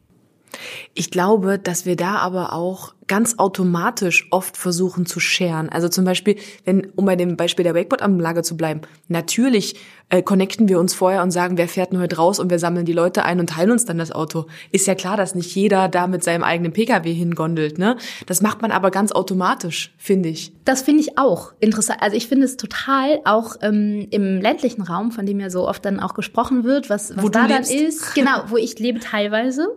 Ich 0.94 1.10
glaube, 1.10 1.58
dass 1.58 1.84
wir 1.84 1.96
da 1.96 2.16
aber 2.16 2.54
auch 2.54 2.94
ganz 3.08 3.38
automatisch 3.38 4.28
oft 4.30 4.56
versuchen 4.56 5.06
zu 5.06 5.18
scheren. 5.18 5.68
Also 5.68 5.88
zum 5.88 6.04
Beispiel, 6.04 6.36
wenn, 6.64 6.86
um 6.94 7.06
bei 7.06 7.16
dem 7.16 7.36
Beispiel 7.36 7.64
der 7.64 7.74
Wakeboard-Anlage 7.74 8.42
zu 8.42 8.56
bleiben, 8.56 8.82
natürlich 9.08 9.76
äh, 10.10 10.22
connecten 10.22 10.68
wir 10.68 10.78
uns 10.78 10.94
vorher 10.94 11.22
und 11.22 11.30
sagen, 11.30 11.58
wer 11.58 11.68
fährt 11.68 11.92
denn 11.92 12.00
heute 12.00 12.16
raus 12.16 12.38
und 12.38 12.50
wir 12.50 12.58
sammeln 12.58 12.86
die 12.86 12.92
Leute 12.92 13.24
ein 13.24 13.40
und 13.40 13.50
teilen 13.50 13.70
uns 13.70 13.84
dann 13.84 13.98
das 13.98 14.12
Auto. 14.12 14.46
Ist 14.70 14.86
ja 14.86 14.94
klar, 14.94 15.16
dass 15.16 15.34
nicht 15.34 15.54
jeder 15.54 15.88
da 15.88 16.06
mit 16.06 16.22
seinem 16.22 16.44
eigenen 16.44 16.72
Pkw 16.72 17.12
hingondelt, 17.12 17.78
ne? 17.78 17.96
Das 18.26 18.40
macht 18.40 18.62
man 18.62 18.70
aber 18.70 18.90
ganz 18.90 19.12
automatisch, 19.12 19.94
finde 19.98 20.28
ich. 20.28 20.52
Das 20.64 20.82
finde 20.82 21.00
ich 21.00 21.18
auch 21.18 21.52
interessant. 21.60 22.00
Also 22.02 22.16
ich 22.16 22.28
finde 22.28 22.44
es 22.44 22.56
total 22.56 23.20
auch 23.24 23.56
ähm, 23.62 24.06
im 24.10 24.40
ländlichen 24.40 24.82
Raum, 24.82 25.12
von 25.12 25.26
dem 25.26 25.40
ja 25.40 25.50
so 25.50 25.68
oft 25.68 25.84
dann 25.84 26.00
auch 26.00 26.14
gesprochen 26.14 26.64
wird, 26.64 26.88
was, 26.88 27.16
was 27.16 27.30
da 27.30 27.46
dann 27.46 27.62
ist. 27.62 28.14
Genau, 28.14 28.44
wo 28.48 28.56
ich 28.56 28.78
lebe 28.78 29.00
teilweise. 29.00 29.68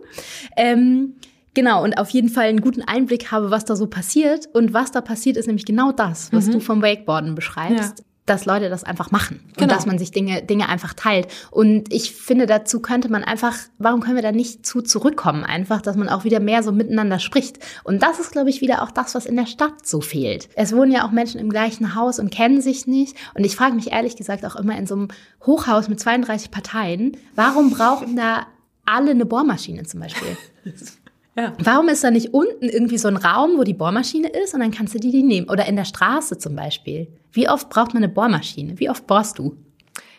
Ähm, 0.56 1.14
Genau, 1.54 1.82
und 1.82 1.98
auf 1.98 2.10
jeden 2.10 2.28
Fall 2.28 2.46
einen 2.46 2.62
guten 2.62 2.82
Einblick 2.82 3.30
habe, 3.30 3.50
was 3.50 3.64
da 3.64 3.76
so 3.76 3.86
passiert. 3.86 4.48
Und 4.52 4.72
was 4.72 4.90
da 4.90 5.00
passiert, 5.00 5.36
ist 5.36 5.46
nämlich 5.46 5.66
genau 5.66 5.92
das, 5.92 6.32
was 6.32 6.46
mhm. 6.46 6.52
du 6.52 6.60
vom 6.60 6.82
Wakeboarden 6.82 7.34
beschreibst. 7.34 7.98
Ja. 7.98 8.04
Dass 8.24 8.46
Leute 8.46 8.70
das 8.70 8.84
einfach 8.84 9.10
machen 9.10 9.40
genau. 9.56 9.64
und 9.64 9.72
dass 9.72 9.84
man 9.84 9.98
sich 9.98 10.12
Dinge, 10.12 10.42
Dinge 10.42 10.68
einfach 10.68 10.94
teilt. 10.94 11.26
Und 11.50 11.92
ich 11.92 12.14
finde, 12.14 12.46
dazu 12.46 12.78
könnte 12.80 13.10
man 13.10 13.24
einfach, 13.24 13.56
warum 13.78 14.00
können 14.00 14.14
wir 14.14 14.22
da 14.22 14.30
nicht 14.30 14.64
zu 14.64 14.80
zurückkommen? 14.80 15.42
Einfach, 15.42 15.82
dass 15.82 15.96
man 15.96 16.08
auch 16.08 16.22
wieder 16.22 16.38
mehr 16.38 16.62
so 16.62 16.70
miteinander 16.70 17.18
spricht. 17.18 17.58
Und 17.82 18.00
das 18.04 18.20
ist, 18.20 18.30
glaube 18.30 18.48
ich, 18.48 18.60
wieder 18.60 18.82
auch 18.82 18.92
das, 18.92 19.16
was 19.16 19.26
in 19.26 19.34
der 19.34 19.46
Stadt 19.46 19.84
so 19.84 20.00
fehlt. 20.00 20.48
Es 20.54 20.72
wohnen 20.72 20.92
ja 20.92 21.04
auch 21.04 21.10
Menschen 21.10 21.40
im 21.40 21.50
gleichen 21.50 21.96
Haus 21.96 22.20
und 22.20 22.30
kennen 22.30 22.60
sich 22.60 22.86
nicht. 22.86 23.16
Und 23.34 23.42
ich 23.42 23.56
frage 23.56 23.74
mich 23.74 23.90
ehrlich 23.90 24.14
gesagt 24.14 24.46
auch 24.46 24.54
immer 24.54 24.78
in 24.78 24.86
so 24.86 24.94
einem 24.94 25.08
Hochhaus 25.44 25.88
mit 25.88 25.98
32 25.98 26.52
Parteien, 26.52 27.16
warum 27.34 27.70
brauchen 27.70 28.14
da 28.14 28.46
alle 28.86 29.10
eine 29.10 29.26
Bohrmaschine 29.26 29.82
zum 29.82 29.98
Beispiel? 29.98 30.36
Ja. 31.36 31.54
Warum 31.58 31.88
ist 31.88 32.04
da 32.04 32.10
nicht 32.10 32.34
unten 32.34 32.68
irgendwie 32.68 32.98
so 32.98 33.08
ein 33.08 33.16
Raum, 33.16 33.56
wo 33.56 33.64
die 33.64 33.74
Bohrmaschine 33.74 34.28
ist 34.28 34.52
und 34.54 34.60
dann 34.60 34.70
kannst 34.70 34.94
du 34.94 34.98
die, 34.98 35.10
die 35.10 35.22
nehmen? 35.22 35.48
Oder 35.48 35.66
in 35.66 35.76
der 35.76 35.86
Straße 35.86 36.38
zum 36.38 36.54
Beispiel. 36.56 37.08
Wie 37.32 37.48
oft 37.48 37.70
braucht 37.70 37.94
man 37.94 38.02
eine 38.02 38.12
Bohrmaschine? 38.12 38.78
Wie 38.78 38.90
oft 38.90 39.06
bohrst 39.06 39.38
du? 39.38 39.56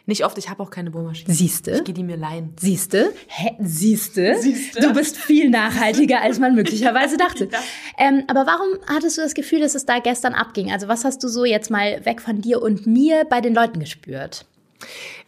Nicht 0.06 0.26
oft, 0.26 0.38
ich 0.38 0.50
habe 0.50 0.62
auch 0.62 0.70
keine 0.70 0.92
Bohrmaschine. 0.92 1.34
Siehste? 1.34 1.72
Ich 1.72 1.84
gehe 1.86 1.94
die 1.94 2.04
mir 2.04 2.18
leihen. 2.18 2.54
Siehste? 2.60 3.14
Hä? 3.28 3.56
Siehste? 3.62 4.36
Siehste? 4.38 4.82
Du 4.82 4.92
bist 4.92 5.16
viel 5.16 5.50
nachhaltiger, 5.50 6.22
als 6.22 6.40
man 6.40 6.56
möglicherweise 6.56 7.16
dachte. 7.16 7.46
ja. 7.52 7.60
ähm, 7.98 8.24
aber 8.28 8.46
warum 8.46 8.80
hattest 8.88 9.18
du 9.18 9.22
das 9.22 9.34
Gefühl, 9.34 9.62
dass 9.62 9.76
es 9.76 9.86
da 9.86 10.00
gestern 10.00 10.34
abging? 10.34 10.74
Also 10.74 10.90
was 10.90 11.06
hast 11.06 11.24
du 11.24 11.30
so 11.30 11.46
jetzt 11.46 11.72
mal 11.72 12.06
weg 12.06 12.22
von 12.22 12.42
dir 12.42 12.62
und 12.62 12.86
mir 12.86 13.24
bei 13.30 13.40
den 13.40 13.54
Leuten 13.54 13.80
gespürt? 13.80 14.46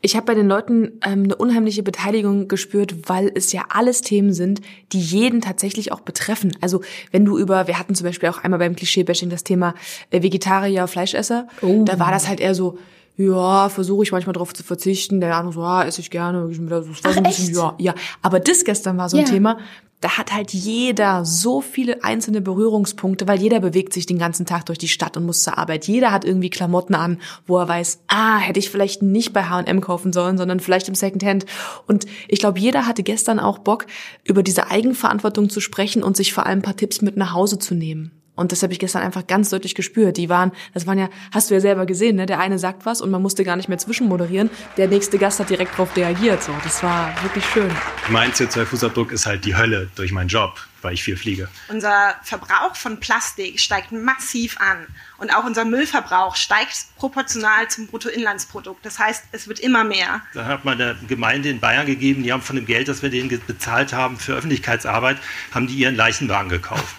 Ich 0.02 0.16
habe 0.16 0.26
bei 0.26 0.36
den 0.36 0.48
Leuten 0.48 1.00
ähm, 1.06 1.24
eine 1.24 1.36
unheimliche 1.36 1.84
Beteiligung 1.84 2.48
gespürt, 2.48 3.10
weil 3.10 3.32
es 3.34 3.52
ja 3.52 3.66
alles 3.70 4.02
Themen 4.02 4.34
sind, 4.34 4.62
die 4.92 5.00
jeden 5.00 5.42
tatsächlich 5.42 5.92
auch 5.92 6.02
betreffen. 6.02 6.56
Also 6.62 6.82
wenn 7.12 7.26
du 7.26 7.38
über, 7.38 7.68
wir 7.68 7.80
hatten 7.80 7.96
zum 7.96 8.06
Beispiel 8.06 8.30
auch 8.30 8.44
einmal 8.44 8.60
beim 8.60 8.76
Klischee-Bashing 8.76 9.30
das 9.30 9.44
Thema 9.44 9.74
äh, 10.12 10.22
Vegetarier, 10.22 10.88
Fleischesser, 10.88 11.48
oh. 11.62 11.84
da 11.86 12.00
war 12.00 12.12
das 12.12 12.28
halt 12.28 12.40
eher 12.40 12.56
so, 12.56 12.78
ja, 13.18 13.70
versuche 13.70 14.04
ich 14.04 14.12
manchmal 14.12 14.34
darauf 14.34 14.54
zu 14.54 14.64
verzichten. 14.64 15.22
Der 15.22 15.36
andere 15.38 15.54
so, 15.54 15.62
ja, 15.62 15.84
esse 15.84 16.02
ich 16.02 16.12
gerne. 16.12 16.48
Das 16.50 17.04
war 17.04 17.14
so 17.14 17.18
ein 17.20 17.24
bisschen, 17.24 17.56
ja, 17.56 17.74
ja. 17.78 17.96
Aber 18.22 18.40
das 18.40 18.66
gestern 18.66 18.98
war 18.98 19.10
so 19.10 19.18
ein 19.18 19.24
ja. 19.26 19.30
Thema. 19.30 19.58
Da 20.02 20.18
hat 20.18 20.34
halt 20.34 20.54
jeder 20.54 21.26
so 21.26 21.62
viele 21.62 22.04
einzelne 22.04 22.42
Berührungspunkte, 22.42 23.28
weil 23.28 23.42
jeder 23.42 23.60
bewegt 23.60 23.94
sich 23.94 24.06
den 24.06 24.20
ganzen 24.20 24.46
Tag 24.46 24.66
durch 24.66 24.78
die 24.78 24.88
Stadt 24.88 25.18
und 25.18 25.26
muss 25.26 25.44
zur 25.44 25.58
Arbeit. 25.58 25.88
Jeder 25.88 26.12
hat 26.12 26.26
irgendwie 26.26 26.50
Klamotten 26.50 26.96
an, 26.96 27.20
wo 27.48 27.58
er 27.58 27.68
weiß, 27.68 28.02
ah, 28.08 28.38
hätte 28.38 28.60
ich 28.60 28.70
vielleicht 28.70 29.02
nicht 29.02 29.34
bei 29.34 29.46
H&M 29.46 29.82
kaufen 29.82 30.14
sollen, 30.14 30.38
sondern 30.38 30.60
vielleicht 30.60 30.90
im 30.90 30.96
Secondhand. 30.96 31.46
Und 31.88 32.06
ich 32.28 32.40
glaube, 32.40 32.60
jeder 32.60 32.86
hatte 32.86 33.04
gestern 33.04 33.40
auch 33.40 33.60
Bock, 33.60 33.88
über 34.24 34.44
diese 34.44 34.70
Eigenverantwortung 34.70 35.50
zu 35.50 35.60
sprechen 35.60 36.04
und 36.04 36.18
sich 36.18 36.34
vor 36.34 36.46
allem 36.46 36.60
ein 36.60 36.64
paar 36.64 36.78
Tipps 36.78 37.02
mit 37.02 37.18
nach 37.18 37.34
Hause 37.34 37.58
zu 37.58 37.74
nehmen. 37.74 38.12
Und 38.36 38.52
das 38.52 38.64
habe 38.64 38.74
ich 38.74 38.80
gestern 38.80 39.02
einfach 39.02 39.28
ganz 39.28 39.50
deutlich 39.50 39.76
gespürt. 39.76 40.18
Die 40.18 40.30
waren, 40.30 40.52
das 40.74 40.86
waren 40.86 40.98
ja, 40.98 41.10
hast 41.32 41.50
du 41.50 41.54
ja 41.54 41.62
selber 41.62 41.86
gesehen, 41.86 42.18
ne? 42.18 42.26
Der 42.26 42.40
eine 42.40 42.60
sagt 42.60 42.86
was 42.86 43.02
und 43.02 43.10
man 43.12 43.22
musste 43.22 43.44
gar 43.44 43.56
nicht 43.56 43.70
mehr 43.70 43.78
zwischenmoderieren. 43.78 44.50
Der 44.78 44.88
nächste 44.88 45.18
Gast 45.18 45.40
hat 45.40 45.50
direkt 45.50 45.74
darauf 45.74 45.96
reagiert. 45.96 46.44
So, 46.44 46.54
das 46.64 46.84
war 46.84 47.14
wirklich 47.24 47.46
schön. 47.46 47.72
Mein 48.10 48.32
CO2-Fußabdruck 48.32 49.12
ist 49.12 49.26
halt 49.26 49.46
die 49.46 49.56
Hölle 49.56 49.90
durch 49.96 50.12
meinen 50.12 50.28
Job, 50.28 50.60
weil 50.82 50.94
ich 50.94 51.04
viel 51.04 51.16
fliege. 51.16 51.48
Unser 51.70 52.16
Verbrauch 52.24 52.76
von 52.76 53.00
Plastik 53.00 53.60
steigt 53.60 53.92
massiv 53.92 54.58
an. 54.60 54.86
Und 55.18 55.34
auch 55.34 55.46
unser 55.46 55.64
Müllverbrauch 55.64 56.36
steigt 56.36 56.88
proportional 56.98 57.70
zum 57.70 57.88
Bruttoinlandsprodukt. 57.88 58.86
Das 58.86 59.00
heißt, 59.00 59.24
es 59.32 59.48
wird 59.48 59.62
immer 59.62 59.84
mehr. 59.86 60.22
Da 60.34 60.46
hat 60.46 60.66
man 60.66 60.78
der 60.78 60.96
Gemeinde 61.08 61.50
in 61.50 61.60
Bayern 61.60 61.86
gegeben, 61.86 62.24
die 62.24 62.34
haben 62.34 62.42
von 62.42 62.58
dem 62.58 62.66
Geld, 62.66 62.90
das 62.90 63.02
wir 63.02 63.10
denen 63.10 63.30
bezahlt 63.48 63.94
haben 63.94 64.18
für 64.18 64.34
Öffentlichkeitsarbeit, 64.34 65.18
haben 65.52 65.68
die 65.68 65.76
ihren 65.76 65.96
Leichenwagen 65.96 66.50
gekauft. 66.50 66.96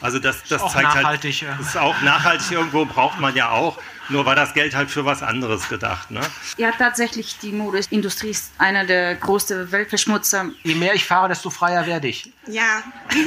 Also 0.00 0.18
das, 0.18 0.42
das 0.44 0.62
auch 0.62 0.72
zeigt 0.72 0.94
nachhaltig, 0.94 1.42
halt, 1.42 1.50
ja. 1.50 1.56
das 1.58 1.68
ist 1.68 1.76
auch 1.76 2.00
nachhaltig 2.02 2.52
irgendwo 2.52 2.84
braucht 2.84 3.20
man 3.20 3.34
ja 3.34 3.50
auch. 3.50 3.78
Nur 4.08 4.24
war 4.24 4.36
das 4.36 4.54
Geld 4.54 4.76
halt 4.76 4.90
für 4.90 5.04
was 5.04 5.22
anderes 5.22 5.68
gedacht. 5.68 6.10
Ne? 6.10 6.20
Ja, 6.58 6.70
tatsächlich, 6.70 7.38
die 7.38 7.50
Modeindustrie 7.50 8.30
ist 8.30 8.52
einer 8.58 8.84
der 8.84 9.16
größten 9.16 9.72
Weltverschmutzer. 9.72 10.50
Je 10.62 10.76
mehr 10.76 10.94
ich 10.94 11.04
fahre, 11.04 11.28
desto 11.28 11.50
freier 11.50 11.86
werde 11.86 12.08
ich. 12.08 12.32
Ja. 12.46 12.82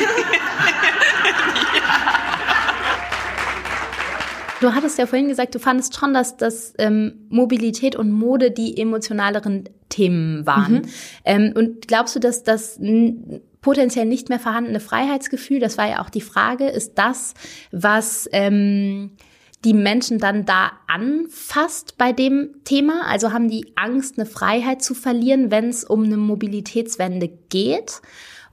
Du 4.61 4.73
hattest 4.73 4.97
ja 4.97 5.07
vorhin 5.07 5.29
gesagt, 5.29 5.55
du 5.55 5.59
fandest 5.59 5.97
schon, 5.97 6.13
dass 6.13 6.35
das 6.35 6.73
ähm, 6.77 7.13
Mobilität 7.29 7.95
und 7.95 8.11
Mode 8.11 8.51
die 8.51 8.77
emotionaleren 8.77 9.69
Themen 9.87 10.45
waren. 10.45 10.73
Mhm. 10.73 10.89
Ähm, 11.23 11.53
und 11.55 11.87
glaubst 11.87 12.15
du, 12.15 12.19
dass 12.19 12.43
das 12.43 12.77
potenziell 13.61 14.05
nicht 14.05 14.29
mehr 14.29 14.39
vorhandene 14.39 14.79
Freiheitsgefühl, 14.79 15.59
das 15.59 15.77
war 15.77 15.87
ja 15.89 16.01
auch 16.01 16.09
die 16.09 16.21
Frage, 16.21 16.67
ist 16.67 16.93
das, 16.95 17.33
was 17.71 18.29
ähm, 18.31 19.11
die 19.65 19.73
Menschen 19.73 20.19
dann 20.19 20.45
da 20.45 20.71
anfasst 20.87 21.97
bei 21.97 22.13
dem 22.13 22.63
Thema? 22.63 23.01
Also 23.05 23.33
haben 23.33 23.49
die 23.49 23.73
Angst, 23.75 24.17
eine 24.17 24.25
Freiheit 24.25 24.81
zu 24.81 24.93
verlieren, 24.93 25.51
wenn 25.51 25.69
es 25.69 25.83
um 25.83 26.03
eine 26.03 26.17
Mobilitätswende 26.17 27.27
geht? 27.49 28.01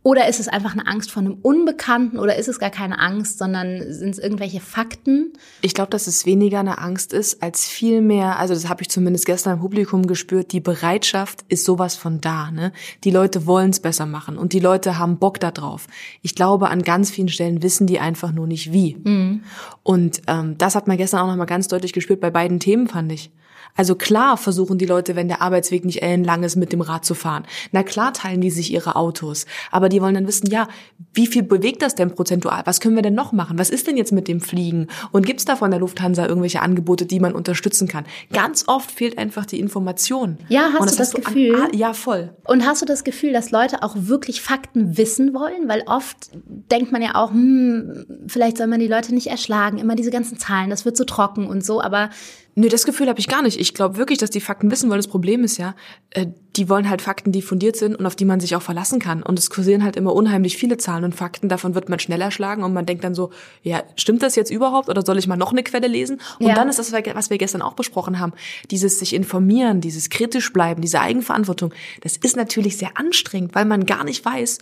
Oder 0.06 0.28
ist 0.28 0.38
es 0.38 0.46
einfach 0.46 0.74
eine 0.74 0.86
Angst 0.86 1.10
vor 1.10 1.20
einem 1.20 1.36
Unbekannten 1.42 2.20
oder 2.20 2.36
ist 2.36 2.46
es 2.46 2.60
gar 2.60 2.70
keine 2.70 3.00
Angst, 3.00 3.38
sondern 3.38 3.92
sind 3.92 4.10
es 4.10 4.20
irgendwelche 4.20 4.60
Fakten? 4.60 5.32
Ich 5.62 5.74
glaube, 5.74 5.90
dass 5.90 6.06
es 6.06 6.24
weniger 6.24 6.60
eine 6.60 6.78
Angst 6.78 7.12
ist, 7.12 7.42
als 7.42 7.66
vielmehr, 7.66 8.38
also 8.38 8.54
das 8.54 8.68
habe 8.68 8.82
ich 8.82 8.88
zumindest 8.88 9.26
gestern 9.26 9.54
im 9.54 9.58
Publikum 9.58 10.06
gespürt, 10.06 10.52
die 10.52 10.60
Bereitschaft 10.60 11.44
ist 11.48 11.64
sowas 11.64 11.96
von 11.96 12.20
da. 12.20 12.52
Ne? 12.52 12.70
Die 13.02 13.10
Leute 13.10 13.46
wollen 13.46 13.70
es 13.70 13.80
besser 13.80 14.06
machen 14.06 14.38
und 14.38 14.52
die 14.52 14.60
Leute 14.60 14.96
haben 14.96 15.18
Bock 15.18 15.40
da 15.40 15.50
drauf. 15.50 15.88
Ich 16.22 16.36
glaube, 16.36 16.68
an 16.68 16.82
ganz 16.82 17.10
vielen 17.10 17.28
Stellen 17.28 17.64
wissen 17.64 17.88
die 17.88 17.98
einfach 17.98 18.30
nur 18.30 18.46
nicht 18.46 18.70
wie. 18.70 18.98
Mhm. 19.02 19.42
Und 19.82 20.22
ähm, 20.28 20.56
das 20.56 20.76
hat 20.76 20.86
man 20.86 20.98
gestern 20.98 21.18
auch 21.18 21.26
nochmal 21.26 21.46
ganz 21.46 21.66
deutlich 21.66 21.92
gespürt 21.92 22.20
bei 22.20 22.30
beiden 22.30 22.60
Themen, 22.60 22.86
fand 22.86 23.10
ich. 23.10 23.32
Also 23.76 23.94
klar 23.94 24.36
versuchen 24.36 24.78
die 24.78 24.86
Leute, 24.86 25.16
wenn 25.16 25.28
der 25.28 25.42
Arbeitsweg 25.42 25.84
nicht 25.84 26.02
ellenlang 26.02 26.42
ist, 26.42 26.56
mit 26.56 26.72
dem 26.72 26.80
Rad 26.80 27.04
zu 27.04 27.14
fahren. 27.14 27.44
Na 27.72 27.82
klar 27.82 28.12
teilen 28.12 28.40
die 28.40 28.50
sich 28.50 28.72
ihre 28.72 28.96
Autos. 28.96 29.46
Aber 29.70 29.88
die 29.88 30.00
wollen 30.00 30.14
dann 30.14 30.26
wissen, 30.26 30.50
ja, 30.50 30.68
wie 31.12 31.26
viel 31.26 31.42
bewegt 31.42 31.82
das 31.82 31.94
denn 31.94 32.14
prozentual? 32.14 32.62
Was 32.64 32.80
können 32.80 32.96
wir 32.96 33.02
denn 33.02 33.14
noch 33.14 33.32
machen? 33.32 33.58
Was 33.58 33.70
ist 33.70 33.86
denn 33.86 33.96
jetzt 33.96 34.12
mit 34.12 34.28
dem 34.28 34.40
Fliegen? 34.40 34.88
Und 35.12 35.26
gibt's 35.26 35.44
da 35.44 35.56
von 35.56 35.70
der 35.70 35.80
Lufthansa 35.80 36.26
irgendwelche 36.26 36.62
Angebote, 36.62 37.06
die 37.06 37.20
man 37.20 37.34
unterstützen 37.34 37.88
kann? 37.88 38.04
Ganz 38.32 38.64
oft 38.66 38.90
fehlt 38.90 39.18
einfach 39.18 39.46
die 39.46 39.60
Information. 39.60 40.38
Ja, 40.48 40.70
hast 40.72 40.92
du 40.92 40.96
das, 40.96 41.10
das 41.10 41.12
Gefühl? 41.12 41.54
An, 41.54 41.76
ja, 41.76 41.92
voll. 41.92 42.34
Und 42.44 42.66
hast 42.66 42.82
du 42.82 42.86
das 42.86 43.04
Gefühl, 43.04 43.32
dass 43.32 43.50
Leute 43.50 43.82
auch 43.82 43.94
wirklich 43.96 44.40
Fakten 44.40 44.96
wissen 44.96 45.34
wollen? 45.34 45.68
Weil 45.68 45.82
oft 45.86 46.30
denkt 46.70 46.92
man 46.92 47.02
ja 47.02 47.14
auch, 47.14 47.30
hm, 47.30 48.06
vielleicht 48.26 48.58
soll 48.58 48.66
man 48.66 48.80
die 48.80 48.88
Leute 48.88 49.14
nicht 49.14 49.28
erschlagen, 49.28 49.78
immer 49.78 49.96
diese 49.96 50.10
ganzen 50.10 50.38
Zahlen, 50.38 50.70
das 50.70 50.84
wird 50.84 50.96
so 50.96 51.04
trocken 51.04 51.46
und 51.46 51.64
so, 51.64 51.80
aber 51.80 52.10
Nö, 52.58 52.70
das 52.70 52.86
Gefühl 52.86 53.06
habe 53.08 53.20
ich 53.20 53.28
gar 53.28 53.42
nicht. 53.42 53.60
Ich 53.60 53.74
glaube 53.74 53.98
wirklich, 53.98 54.18
dass 54.18 54.30
die 54.30 54.40
Fakten 54.40 54.70
wissen 54.70 54.88
wollen. 54.88 54.98
Das 54.98 55.08
Problem 55.08 55.44
ist 55.44 55.58
ja, 55.58 55.74
äh, 56.08 56.26
die 56.56 56.70
wollen 56.70 56.88
halt 56.88 57.02
Fakten, 57.02 57.30
die 57.30 57.42
fundiert 57.42 57.76
sind 57.76 57.94
und 57.94 58.06
auf 58.06 58.16
die 58.16 58.24
man 58.24 58.40
sich 58.40 58.56
auch 58.56 58.62
verlassen 58.62 58.98
kann. 58.98 59.22
Und 59.22 59.38
es 59.38 59.50
kursieren 59.50 59.84
halt 59.84 59.94
immer 59.94 60.14
unheimlich 60.14 60.56
viele 60.56 60.78
Zahlen 60.78 61.04
und 61.04 61.14
Fakten. 61.14 61.50
Davon 61.50 61.74
wird 61.74 61.90
man 61.90 61.98
schneller 61.98 62.30
schlagen 62.30 62.64
und 62.64 62.72
man 62.72 62.86
denkt 62.86 63.04
dann 63.04 63.14
so, 63.14 63.30
ja, 63.62 63.82
stimmt 63.96 64.22
das 64.22 64.36
jetzt 64.36 64.50
überhaupt 64.50 64.88
oder 64.88 65.04
soll 65.04 65.18
ich 65.18 65.26
mal 65.26 65.36
noch 65.36 65.52
eine 65.52 65.62
Quelle 65.64 65.86
lesen? 65.86 66.18
Und 66.40 66.46
ja. 66.46 66.54
dann 66.54 66.70
ist 66.70 66.78
das, 66.78 66.94
was 66.94 67.28
wir 67.28 67.36
gestern 67.36 67.60
auch 67.60 67.74
besprochen 67.74 68.18
haben, 68.18 68.32
dieses 68.70 69.00
sich 69.00 69.14
informieren, 69.14 69.82
dieses 69.82 70.08
kritisch 70.08 70.50
bleiben, 70.50 70.80
diese 70.80 71.02
Eigenverantwortung. 71.02 71.74
Das 72.00 72.16
ist 72.16 72.36
natürlich 72.36 72.78
sehr 72.78 72.96
anstrengend, 72.96 73.54
weil 73.54 73.66
man 73.66 73.84
gar 73.84 74.02
nicht 74.02 74.24
weiß, 74.24 74.60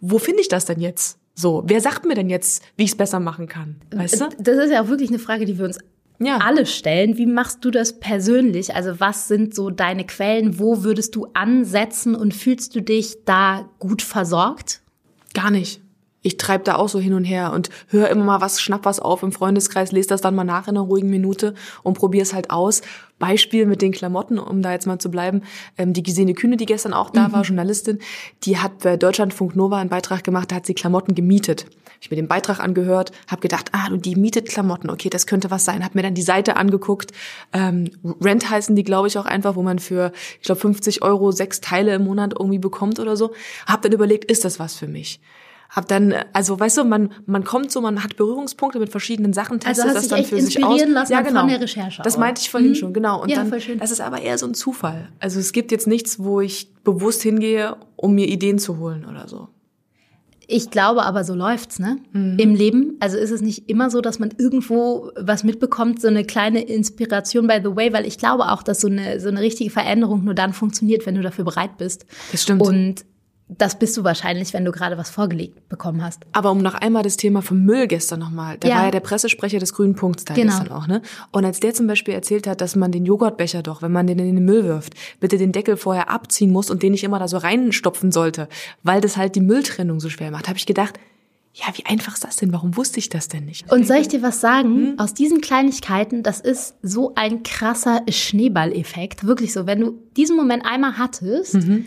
wo 0.00 0.18
finde 0.18 0.40
ich 0.40 0.48
das 0.48 0.64
denn 0.64 0.80
jetzt? 0.80 1.18
So, 1.34 1.62
wer 1.66 1.82
sagt 1.82 2.06
mir 2.06 2.14
denn 2.14 2.30
jetzt, 2.30 2.62
wie 2.76 2.84
ich 2.84 2.92
es 2.92 2.96
besser 2.96 3.20
machen 3.20 3.48
kann? 3.48 3.76
Weißt 3.94 4.20
du? 4.20 4.28
Das 4.38 4.56
ist 4.56 4.70
ja 4.70 4.82
auch 4.82 4.88
wirklich 4.88 5.10
eine 5.10 5.18
Frage, 5.18 5.44
die 5.44 5.58
wir 5.58 5.66
uns 5.66 5.78
ja. 6.18 6.38
alle 6.38 6.66
stellen. 6.66 7.16
Wie 7.16 7.26
machst 7.26 7.64
du 7.64 7.70
das 7.70 8.00
persönlich? 8.00 8.74
Also 8.74 9.00
was 9.00 9.28
sind 9.28 9.54
so 9.54 9.70
deine 9.70 10.04
Quellen? 10.04 10.58
Wo 10.58 10.82
würdest 10.84 11.14
du 11.16 11.28
ansetzen 11.34 12.14
und 12.14 12.34
fühlst 12.34 12.74
du 12.74 12.82
dich 12.82 13.24
da 13.24 13.68
gut 13.78 14.02
versorgt? 14.02 14.82
Gar 15.34 15.50
nicht. 15.50 15.83
Ich 16.24 16.36
treibe 16.36 16.64
da 16.64 16.74
auch 16.74 16.88
so 16.88 16.98
hin 16.98 17.14
und 17.14 17.24
her 17.24 17.52
und 17.52 17.70
höre 17.88 18.08
immer 18.08 18.24
mal 18.24 18.40
was, 18.40 18.60
schnapp 18.60 18.84
was 18.84 18.98
auf 18.98 19.22
im 19.22 19.30
Freundeskreis, 19.30 19.92
lese 19.92 20.08
das 20.08 20.20
dann 20.20 20.34
mal 20.34 20.42
nach 20.42 20.66
in 20.66 20.76
einer 20.76 20.80
ruhigen 20.80 21.10
Minute 21.10 21.54
und 21.84 21.94
probiere 21.94 22.24
es 22.24 22.34
halt 22.34 22.50
aus. 22.50 22.82
Beispiel 23.20 23.66
mit 23.66 23.80
den 23.80 23.92
Klamotten, 23.92 24.40
um 24.40 24.60
da 24.60 24.72
jetzt 24.72 24.88
mal 24.88 24.98
zu 24.98 25.10
bleiben. 25.10 25.42
Ähm, 25.78 25.92
die 25.92 26.02
Gesine 26.02 26.34
Kühne, 26.34 26.56
die 26.56 26.66
gestern 26.66 26.92
auch 26.92 27.10
da 27.10 27.28
mhm. 27.28 27.32
war, 27.32 27.42
Journalistin, 27.42 28.00
die 28.42 28.58
hat 28.58 28.80
bei 28.80 28.96
Deutschlandfunk 28.96 29.54
Nova 29.54 29.76
einen 29.76 29.90
Beitrag 29.90 30.24
gemacht, 30.24 30.50
da 30.50 30.56
hat 30.56 30.66
sie 30.66 30.74
Klamotten 30.74 31.14
gemietet 31.14 31.66
ich 32.04 32.10
mir 32.10 32.16
den 32.16 32.28
Beitrag 32.28 32.60
angehört, 32.60 33.12
habe 33.28 33.40
gedacht, 33.40 33.70
ah, 33.72 33.88
und 33.90 34.04
die 34.04 34.14
mietet 34.14 34.48
Klamotten, 34.48 34.90
okay, 34.90 35.08
das 35.08 35.26
könnte 35.26 35.50
was 35.50 35.64
sein. 35.64 35.82
Habe 35.82 35.96
mir 35.96 36.02
dann 36.02 36.14
die 36.14 36.22
Seite 36.22 36.56
angeguckt. 36.56 37.12
Ähm, 37.52 37.90
Rent 38.22 38.48
heißen 38.48 38.76
die, 38.76 38.84
glaube 38.84 39.08
ich, 39.08 39.16
auch 39.16 39.24
einfach, 39.24 39.56
wo 39.56 39.62
man 39.62 39.78
für, 39.78 40.12
ich 40.40 40.42
glaube, 40.44 40.60
50 40.60 41.02
Euro 41.02 41.32
sechs 41.32 41.60
Teile 41.62 41.94
im 41.94 42.04
Monat 42.04 42.34
irgendwie 42.38 42.58
bekommt 42.58 43.00
oder 43.00 43.16
so. 43.16 43.32
Hab 43.66 43.82
dann 43.82 43.92
überlegt, 43.92 44.30
ist 44.30 44.44
das 44.44 44.58
was 44.58 44.74
für 44.74 44.86
mich? 44.86 45.20
Hab 45.70 45.88
dann, 45.88 46.14
also 46.32 46.58
weißt 46.58 46.78
du, 46.78 46.84
man 46.84 47.10
man 47.26 47.44
kommt 47.44 47.72
so, 47.72 47.80
man 47.80 48.02
hat 48.04 48.16
Berührungspunkte 48.16 48.78
mit 48.78 48.90
verschiedenen 48.90 49.32
Sachen, 49.32 49.60
testet 49.60 49.86
also 49.86 49.98
das 49.98 50.08
dann 50.08 50.24
für 50.24 50.40
sich 50.40 50.64
aus. 50.64 50.80
Lassen 50.86 51.12
ja, 51.12 51.20
genau. 51.22 51.40
Von 51.40 51.48
der 51.48 51.60
Recherche 51.60 52.02
das 52.02 52.16
meinte 52.16 52.40
ich 52.40 52.50
vorhin 52.50 52.70
mhm. 52.70 52.74
schon, 52.74 52.92
genau. 52.92 53.22
Und 53.22 53.30
ja, 53.30 53.36
dann, 53.44 53.50
das 53.78 53.90
ist 53.90 54.00
aber 54.00 54.20
eher 54.20 54.38
so 54.38 54.46
ein 54.46 54.54
Zufall. 54.54 55.08
Also 55.20 55.40
es 55.40 55.52
gibt 55.52 55.72
jetzt 55.72 55.86
nichts, 55.86 56.18
wo 56.18 56.40
ich 56.40 56.72
bewusst 56.84 57.22
hingehe, 57.22 57.76
um 57.96 58.14
mir 58.14 58.28
Ideen 58.28 58.58
zu 58.58 58.78
holen 58.78 59.04
oder 59.04 59.26
so. 59.26 59.48
Ich 60.46 60.70
glaube 60.70 61.04
aber, 61.04 61.24
so 61.24 61.34
läuft's, 61.34 61.78
ne? 61.78 61.98
Mhm. 62.12 62.38
Im 62.38 62.54
Leben. 62.54 62.96
Also 63.00 63.16
ist 63.16 63.30
es 63.30 63.40
nicht 63.40 63.68
immer 63.68 63.90
so, 63.90 64.00
dass 64.00 64.18
man 64.18 64.30
irgendwo 64.36 65.10
was 65.18 65.44
mitbekommt, 65.44 66.00
so 66.00 66.08
eine 66.08 66.24
kleine 66.24 66.62
Inspiration 66.62 67.46
by 67.46 67.60
the 67.62 67.74
way, 67.74 67.92
weil 67.92 68.06
ich 68.06 68.18
glaube 68.18 68.50
auch, 68.50 68.62
dass 68.62 68.80
so 68.80 68.88
eine, 68.88 69.20
so 69.20 69.28
eine 69.28 69.40
richtige 69.40 69.70
Veränderung 69.70 70.24
nur 70.24 70.34
dann 70.34 70.52
funktioniert, 70.52 71.06
wenn 71.06 71.14
du 71.14 71.22
dafür 71.22 71.44
bereit 71.44 71.78
bist. 71.78 72.06
Das 72.32 72.42
stimmt. 72.42 72.62
Und 72.62 73.04
das 73.48 73.78
bist 73.78 73.96
du 73.96 74.04
wahrscheinlich, 74.04 74.54
wenn 74.54 74.64
du 74.64 74.72
gerade 74.72 74.96
was 74.96 75.10
vorgelegt 75.10 75.68
bekommen 75.68 76.02
hast. 76.02 76.22
Aber 76.32 76.50
um 76.50 76.58
noch 76.58 76.74
einmal 76.74 77.02
das 77.02 77.18
Thema 77.18 77.42
vom 77.42 77.62
Müll 77.62 77.86
gestern 77.86 78.20
nochmal. 78.20 78.56
Der 78.58 78.70
ja. 78.70 78.76
war 78.76 78.84
ja 78.86 78.90
der 78.90 79.00
Pressesprecher 79.00 79.58
des 79.58 79.74
Grünen 79.74 79.94
Punkts 79.94 80.24
da 80.24 80.32
genau. 80.32 80.58
gestern 80.58 80.72
auch, 80.72 80.86
ne? 80.86 81.02
Und 81.30 81.44
als 81.44 81.60
der 81.60 81.74
zum 81.74 81.86
Beispiel 81.86 82.14
erzählt 82.14 82.46
hat, 82.46 82.62
dass 82.62 82.74
man 82.74 82.90
den 82.90 83.04
Joghurtbecher 83.04 83.62
doch, 83.62 83.82
wenn 83.82 83.92
man 83.92 84.06
den 84.06 84.18
in 84.18 84.34
den 84.36 84.44
Müll 84.44 84.64
wirft, 84.64 84.94
bitte 85.20 85.36
den 85.36 85.52
Deckel 85.52 85.76
vorher 85.76 86.10
abziehen 86.10 86.50
muss 86.50 86.70
und 86.70 86.82
den 86.82 86.92
nicht 86.92 87.04
immer 87.04 87.18
da 87.18 87.28
so 87.28 87.36
reinstopfen 87.36 88.12
sollte, 88.12 88.48
weil 88.82 89.02
das 89.02 89.18
halt 89.18 89.36
die 89.36 89.40
Mülltrennung 89.40 90.00
so 90.00 90.08
schwer 90.08 90.30
macht, 90.30 90.48
habe 90.48 90.58
ich 90.58 90.66
gedacht, 90.66 90.98
ja, 91.52 91.66
wie 91.74 91.86
einfach 91.86 92.14
ist 92.14 92.24
das 92.24 92.36
denn? 92.36 92.52
Warum 92.52 92.76
wusste 92.76 92.98
ich 92.98 93.10
das 93.10 93.28
denn 93.28 93.44
nicht? 93.44 93.70
Und 93.70 93.86
soll 93.86 93.98
ich 93.98 94.08
dir 94.08 94.22
was 94.22 94.40
sagen? 94.40 94.74
Hm? 94.74 94.98
Aus 94.98 95.14
diesen 95.14 95.40
Kleinigkeiten, 95.40 96.24
das 96.24 96.40
ist 96.40 96.74
so 96.82 97.12
ein 97.14 97.44
krasser 97.44 98.02
Schneeballeffekt. 98.08 99.24
Wirklich 99.24 99.52
so, 99.52 99.66
wenn 99.66 99.80
du 99.80 99.98
diesen 100.16 100.36
Moment 100.36 100.64
einmal 100.66 100.98
hattest, 100.98 101.54
mhm 101.54 101.84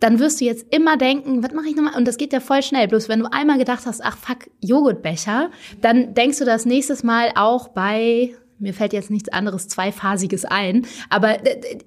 dann 0.00 0.18
wirst 0.18 0.40
du 0.40 0.44
jetzt 0.44 0.66
immer 0.70 0.96
denken, 0.96 1.42
was 1.42 1.52
mache 1.52 1.68
ich 1.68 1.76
nochmal? 1.76 1.96
Und 1.96 2.06
das 2.06 2.18
geht 2.18 2.32
ja 2.32 2.40
voll 2.40 2.62
schnell. 2.62 2.88
Bloß 2.88 3.08
wenn 3.08 3.20
du 3.20 3.32
einmal 3.32 3.58
gedacht 3.58 3.86
hast, 3.86 4.02
ach 4.04 4.16
fuck, 4.16 4.50
Joghurtbecher, 4.60 5.50
dann 5.80 6.14
denkst 6.14 6.38
du 6.38 6.44
das 6.44 6.66
nächstes 6.66 7.02
Mal 7.02 7.32
auch 7.34 7.68
bei, 7.68 8.34
mir 8.58 8.74
fällt 8.74 8.92
jetzt 8.92 9.10
nichts 9.10 9.28
anderes 9.30 9.68
Zweiphasiges 9.68 10.44
ein, 10.44 10.86
aber 11.10 11.38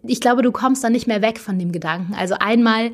ich 0.04 0.22
glaube, 0.22 0.42
du 0.42 0.52
kommst 0.52 0.84
dann 0.84 0.92
nicht 0.92 1.08
mehr 1.08 1.22
weg 1.22 1.40
von 1.40 1.58
dem 1.58 1.72
Gedanken. 1.72 2.14
Also 2.14 2.36
einmal 2.40 2.92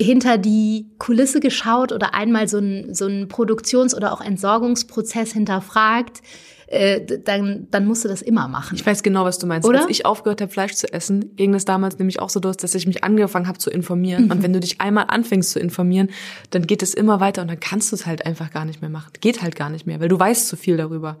hinter 0.00 0.38
die 0.38 0.86
Kulisse 0.98 1.40
geschaut 1.40 1.92
oder 1.92 2.14
einmal 2.14 2.48
so 2.48 2.58
einen 2.58 2.94
so 2.94 3.06
Produktions- 3.26 3.94
oder 3.94 4.12
auch 4.12 4.20
Entsorgungsprozess 4.20 5.32
hinterfragt, 5.32 6.22
äh, 6.70 7.00
dann, 7.24 7.66
dann 7.70 7.86
musst 7.86 8.04
du 8.04 8.08
das 8.08 8.20
immer 8.20 8.46
machen. 8.46 8.74
Ich 8.76 8.84
weiß 8.84 9.02
genau, 9.02 9.24
was 9.24 9.38
du 9.38 9.46
meinst. 9.46 9.66
Oder? 9.66 9.80
Als 9.80 9.90
ich 9.90 10.04
aufgehört 10.04 10.42
habe, 10.42 10.52
Fleisch 10.52 10.74
zu 10.74 10.92
essen, 10.92 11.34
ging 11.36 11.54
es 11.54 11.64
damals 11.64 11.98
nämlich 11.98 12.20
auch 12.20 12.28
so 12.28 12.40
los, 12.40 12.58
dass 12.58 12.74
ich 12.74 12.86
mich 12.86 13.04
angefangen 13.04 13.48
habe 13.48 13.58
zu 13.58 13.70
informieren. 13.70 14.26
Mhm. 14.26 14.30
Und 14.30 14.42
wenn 14.42 14.52
du 14.52 14.60
dich 14.60 14.80
einmal 14.80 15.06
anfängst 15.08 15.50
zu 15.50 15.60
informieren, 15.60 16.10
dann 16.50 16.66
geht 16.66 16.82
es 16.82 16.92
immer 16.92 17.20
weiter 17.20 17.40
und 17.42 17.48
dann 17.48 17.58
kannst 17.60 17.90
du 17.90 17.96
es 17.96 18.04
halt 18.04 18.26
einfach 18.26 18.50
gar 18.50 18.66
nicht 18.66 18.82
mehr 18.82 18.90
machen. 18.90 19.10
Geht 19.20 19.40
halt 19.40 19.56
gar 19.56 19.70
nicht 19.70 19.86
mehr, 19.86 19.98
weil 19.98 20.08
du 20.08 20.18
weißt 20.18 20.46
zu 20.46 20.56
viel 20.56 20.76
darüber. 20.76 21.18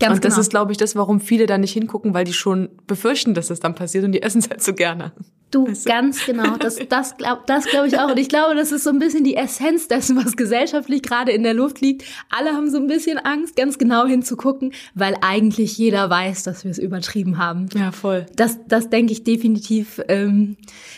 Ganz 0.00 0.16
und 0.16 0.24
das 0.24 0.34
genau. 0.34 0.40
ist, 0.40 0.50
glaube 0.50 0.72
ich, 0.72 0.78
das, 0.78 0.96
warum 0.96 1.20
viele 1.20 1.46
da 1.46 1.58
nicht 1.58 1.72
hingucken, 1.72 2.14
weil 2.14 2.24
die 2.24 2.32
schon 2.32 2.70
befürchten, 2.86 3.34
dass 3.34 3.48
das 3.48 3.60
dann 3.60 3.74
passiert 3.74 4.04
und 4.04 4.12
die 4.12 4.22
essen 4.22 4.38
es 4.38 4.48
halt 4.48 4.62
so 4.62 4.72
gerne. 4.72 5.12
Du, 5.50 5.66
ganz 5.84 6.26
genau. 6.26 6.56
Das, 6.58 6.78
das 6.88 7.16
glaube 7.16 7.42
das 7.46 7.64
glaub 7.66 7.86
ich 7.86 7.98
auch. 7.98 8.10
Und 8.10 8.18
ich 8.18 8.28
glaube, 8.28 8.54
das 8.54 8.70
ist 8.70 8.84
so 8.84 8.90
ein 8.90 8.98
bisschen 8.98 9.24
die 9.24 9.36
Essenz 9.36 9.88
dessen, 9.88 10.16
was 10.22 10.36
gesellschaftlich 10.36 11.02
gerade 11.02 11.32
in 11.32 11.42
der 11.42 11.54
Luft 11.54 11.80
liegt. 11.80 12.04
Alle 12.30 12.52
haben 12.52 12.70
so 12.70 12.76
ein 12.78 12.86
bisschen 12.86 13.18
Angst, 13.18 13.56
ganz 13.56 13.78
genau 13.78 14.06
hinzugucken, 14.06 14.72
weil 14.94 15.16
eigentlich 15.22 15.78
jeder 15.78 16.10
weiß, 16.10 16.42
dass 16.42 16.64
wir 16.64 16.70
es 16.70 16.78
übertrieben 16.78 17.38
haben. 17.38 17.66
Ja, 17.74 17.92
voll. 17.92 18.26
Das, 18.36 18.58
das 18.66 18.90
denke 18.90 19.12
ich 19.12 19.24
definitiv, 19.24 20.00
ähm, 20.08 20.56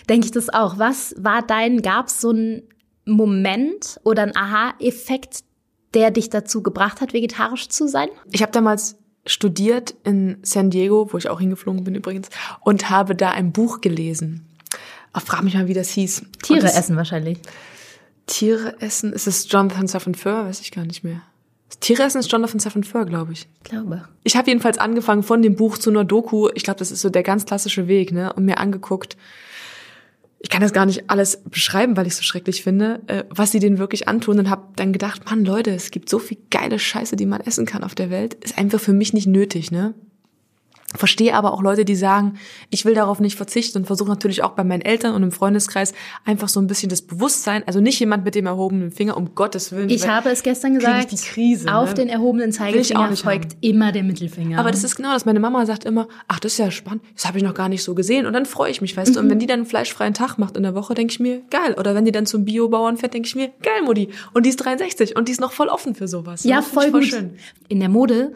denke 0.09 0.27
ich 0.27 0.33
das 0.33 0.49
auch. 0.49 0.79
Was 0.79 1.15
war 1.17 1.43
dein, 1.43 1.83
gab 1.83 2.09
es 2.09 2.21
so 2.21 2.31
einen 2.31 2.63
Moment 3.05 4.01
oder 4.05 4.23
einen 4.23 4.37
Aha-Effekt, 4.37 5.41
der 5.95 6.11
dich 6.11 6.31
dazu 6.31 6.63
gebracht 6.63 7.01
hat, 7.01 7.13
vegetarisch 7.13 7.69
zu 7.69 7.87
sein? 7.87 8.09
Ich 8.33 8.43
habe 8.43 8.53
damals 8.53 9.00
studiert 9.27 9.95
in 10.05 10.39
San 10.43 10.71
Diego, 10.71 11.13
wo 11.13 11.19
ich 11.19 11.29
auch 11.29 11.41
hingeflogen 11.41 11.85
bin 11.85 11.95
übrigens, 11.95 12.29
und 12.61 12.91
habe 12.91 13.15
da 13.15 13.31
ein 13.31 13.53
Buch 13.53 13.81
gelesen. 13.81 14.47
Ach, 15.13 15.23
frag 15.23 15.43
mich 15.43 15.55
mal, 15.55 15.69
wie 15.69 15.75
das 15.75 15.91
hieß. 15.91 16.23
Tiere 16.43 16.61
das, 16.61 16.77
essen 16.77 16.97
wahrscheinlich. 16.97 17.39
Tiere 18.27 18.81
essen? 18.81 19.13
Ist 19.13 19.27
es 19.27 19.51
Jonathan 19.51 19.89
Safran 19.89 20.15
Foer? 20.15 20.45
Weiß 20.47 20.61
ich 20.61 20.71
gar 20.71 20.85
nicht 20.85 21.03
mehr. 21.03 21.23
Tiere 21.81 22.05
essen 22.05 22.19
ist 22.19 22.31
Jonathan 22.31 22.61
Safran 22.61 22.85
Foer, 22.85 23.07
glaube 23.07 23.33
ich. 23.33 23.49
Ich 23.63 23.71
glaube. 23.71 24.09
Ich 24.23 24.37
habe 24.37 24.49
jedenfalls 24.49 24.79
angefangen 24.79 25.23
von 25.23 25.43
dem 25.43 25.57
Buch 25.57 25.79
zu 25.79 25.91
einer 25.91 26.05
Doku. 26.05 26.49
Ich 26.55 26.63
glaube, 26.63 26.79
das 26.79 26.91
ist 26.91 27.01
so 27.01 27.11
der 27.11 27.23
ganz 27.23 27.45
klassische 27.47 27.89
Weg, 27.89 28.13
ne? 28.13 28.33
Und 28.33 28.45
mir 28.45 28.59
angeguckt. 28.59 29.17
Ich 30.43 30.49
kann 30.49 30.63
das 30.63 30.73
gar 30.73 30.87
nicht 30.87 31.11
alles 31.11 31.43
beschreiben, 31.45 31.99
weil 31.99 32.07
ich 32.07 32.15
es 32.15 32.19
so 32.19 32.23
schrecklich 32.23 32.63
finde, 32.63 33.03
äh, 33.09 33.25
was 33.29 33.53
sie 33.53 33.59
denen 33.59 33.79
wirklich 33.79 34.09
antun 34.09 34.39
und 34.39 34.49
habe 34.49 34.69
dann 34.75 34.93
gedacht, 34.93 35.27
Mann, 35.27 35.45
Leute, 35.45 35.71
es 35.71 35.91
gibt 35.91 36.09
so 36.09 36.19
viel 36.19 36.39
geile 36.51 36.79
Scheiße, 36.79 37.15
die 37.15 37.27
man 37.27 37.43
essen 37.43 37.67
kann 37.67 37.85
auf 37.85 37.95
der 37.95 38.09
Welt. 38.09 38.35
Ist 38.43 38.57
einfach 38.57 38.81
für 38.81 38.95
mich 38.95 39.13
nicht 39.13 39.27
nötig, 39.27 39.71
ne? 39.71 39.95
Verstehe 40.97 41.35
aber 41.35 41.53
auch 41.53 41.63
Leute, 41.63 41.85
die 41.85 41.95
sagen, 41.95 42.35
ich 42.69 42.85
will 42.85 42.95
darauf 42.95 43.21
nicht 43.21 43.37
verzichten 43.37 43.79
und 43.79 43.87
versuche 43.87 44.09
natürlich 44.09 44.43
auch 44.43 44.51
bei 44.51 44.65
meinen 44.65 44.83
Eltern 44.83 45.15
und 45.15 45.23
im 45.23 45.31
Freundeskreis 45.31 45.93
einfach 46.25 46.49
so 46.49 46.61
ein 46.61 46.67
bisschen 46.67 46.89
das 46.89 47.03
Bewusstsein, 47.03 47.63
also 47.67 47.81
nicht 47.81 48.01
jemand 48.01 48.25
mit 48.25 48.35
dem 48.35 48.47
erhobenen 48.47 48.91
Finger, 48.91 49.17
um 49.17 49.37
Gottes 49.37 49.71
Willen. 49.71 49.89
Ich 49.89 50.09
habe 50.09 50.31
es 50.31 50.43
gestern 50.43 50.75
gesagt, 50.75 51.13
die 51.13 51.17
Krise, 51.17 51.73
auf 51.73 51.91
ne? 51.91 51.95
den 51.95 52.09
erhobenen 52.09 52.51
Zeigefinger 52.51 53.15
folgt 53.17 53.53
haben. 53.53 53.59
immer 53.61 53.93
der 53.93 54.03
Mittelfinger. 54.03 54.59
Aber 54.59 54.73
das 54.73 54.83
ist 54.83 54.97
genau 54.97 55.13
das. 55.13 55.25
Meine 55.25 55.39
Mama 55.39 55.65
sagt 55.65 55.85
immer, 55.85 56.09
ach, 56.27 56.41
das 56.41 56.53
ist 56.53 56.59
ja 56.59 56.71
spannend, 56.73 57.03
das 57.15 57.25
habe 57.27 57.39
ich 57.39 57.45
noch 57.45 57.55
gar 57.55 57.69
nicht 57.69 57.85
so 57.85 57.95
gesehen. 57.95 58.27
Und 58.27 58.33
dann 58.33 58.45
freue 58.45 58.73
ich 58.73 58.81
mich, 58.81 58.97
weißt 58.97 59.15
du. 59.15 59.21
Und 59.21 59.31
wenn 59.31 59.39
die 59.39 59.47
dann 59.47 59.61
einen 59.61 59.67
fleischfreien 59.67 60.15
Tag 60.15 60.39
macht 60.39 60.57
in 60.57 60.65
der 60.65 60.75
Woche, 60.75 60.95
denke 60.95 61.13
ich 61.13 61.21
mir, 61.21 61.43
geil. 61.51 61.77
Oder 61.79 61.95
wenn 61.95 62.05
die 62.05 62.13
dann 62.13 62.27
zum 62.27 62.45
Biobauern 62.45 62.97
fährt, 62.97 63.15
denke 63.15 63.29
ich 63.29 63.37
mir, 63.37 63.53
geil, 63.63 63.83
Mutti. 63.85 64.09
Und 64.35 64.45
die 64.45 64.51
ist 64.51 64.57
63 64.57 65.17
und 65.17 65.29
die 65.29 65.33
ist 65.33 65.41
noch 65.41 65.53
voll 65.53 65.69
offen 65.69 65.95
für 65.95 66.09
sowas. 66.09 66.43
Ja, 66.43 66.63
find 66.63 66.75
voll 66.75 66.85
ich 66.87 66.93
gut. 66.93 67.05
schön. 67.05 67.37
In 67.69 67.79
der 67.79 67.89
Mode, 67.89 68.33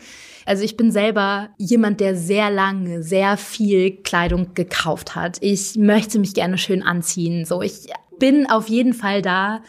also 0.46 0.62
ich 0.62 0.76
bin 0.76 0.90
selber 0.90 1.50
jemand, 1.58 2.00
der 2.00 2.16
sehr 2.16 2.50
lange, 2.50 3.02
sehr 3.02 3.36
viel 3.36 4.02
Kleidung 4.02 4.54
gekauft 4.54 5.14
hat. 5.14 5.38
Ich 5.40 5.76
möchte 5.76 6.18
mich 6.18 6.34
gerne 6.34 6.58
schön 6.58 6.82
anziehen. 6.82 7.44
So, 7.44 7.62
ich 7.62 7.88
bin 8.18 8.48
auf 8.48 8.68
jeden 8.68 8.94
Fall 8.94 9.22
da 9.22 9.62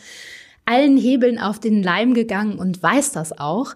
allen 0.65 0.97
Hebeln 0.97 1.39
auf 1.39 1.59
den 1.59 1.83
Leim 1.83 2.13
gegangen 2.13 2.57
und 2.57 2.81
weiß 2.81 3.11
das 3.11 3.37
auch. 3.37 3.75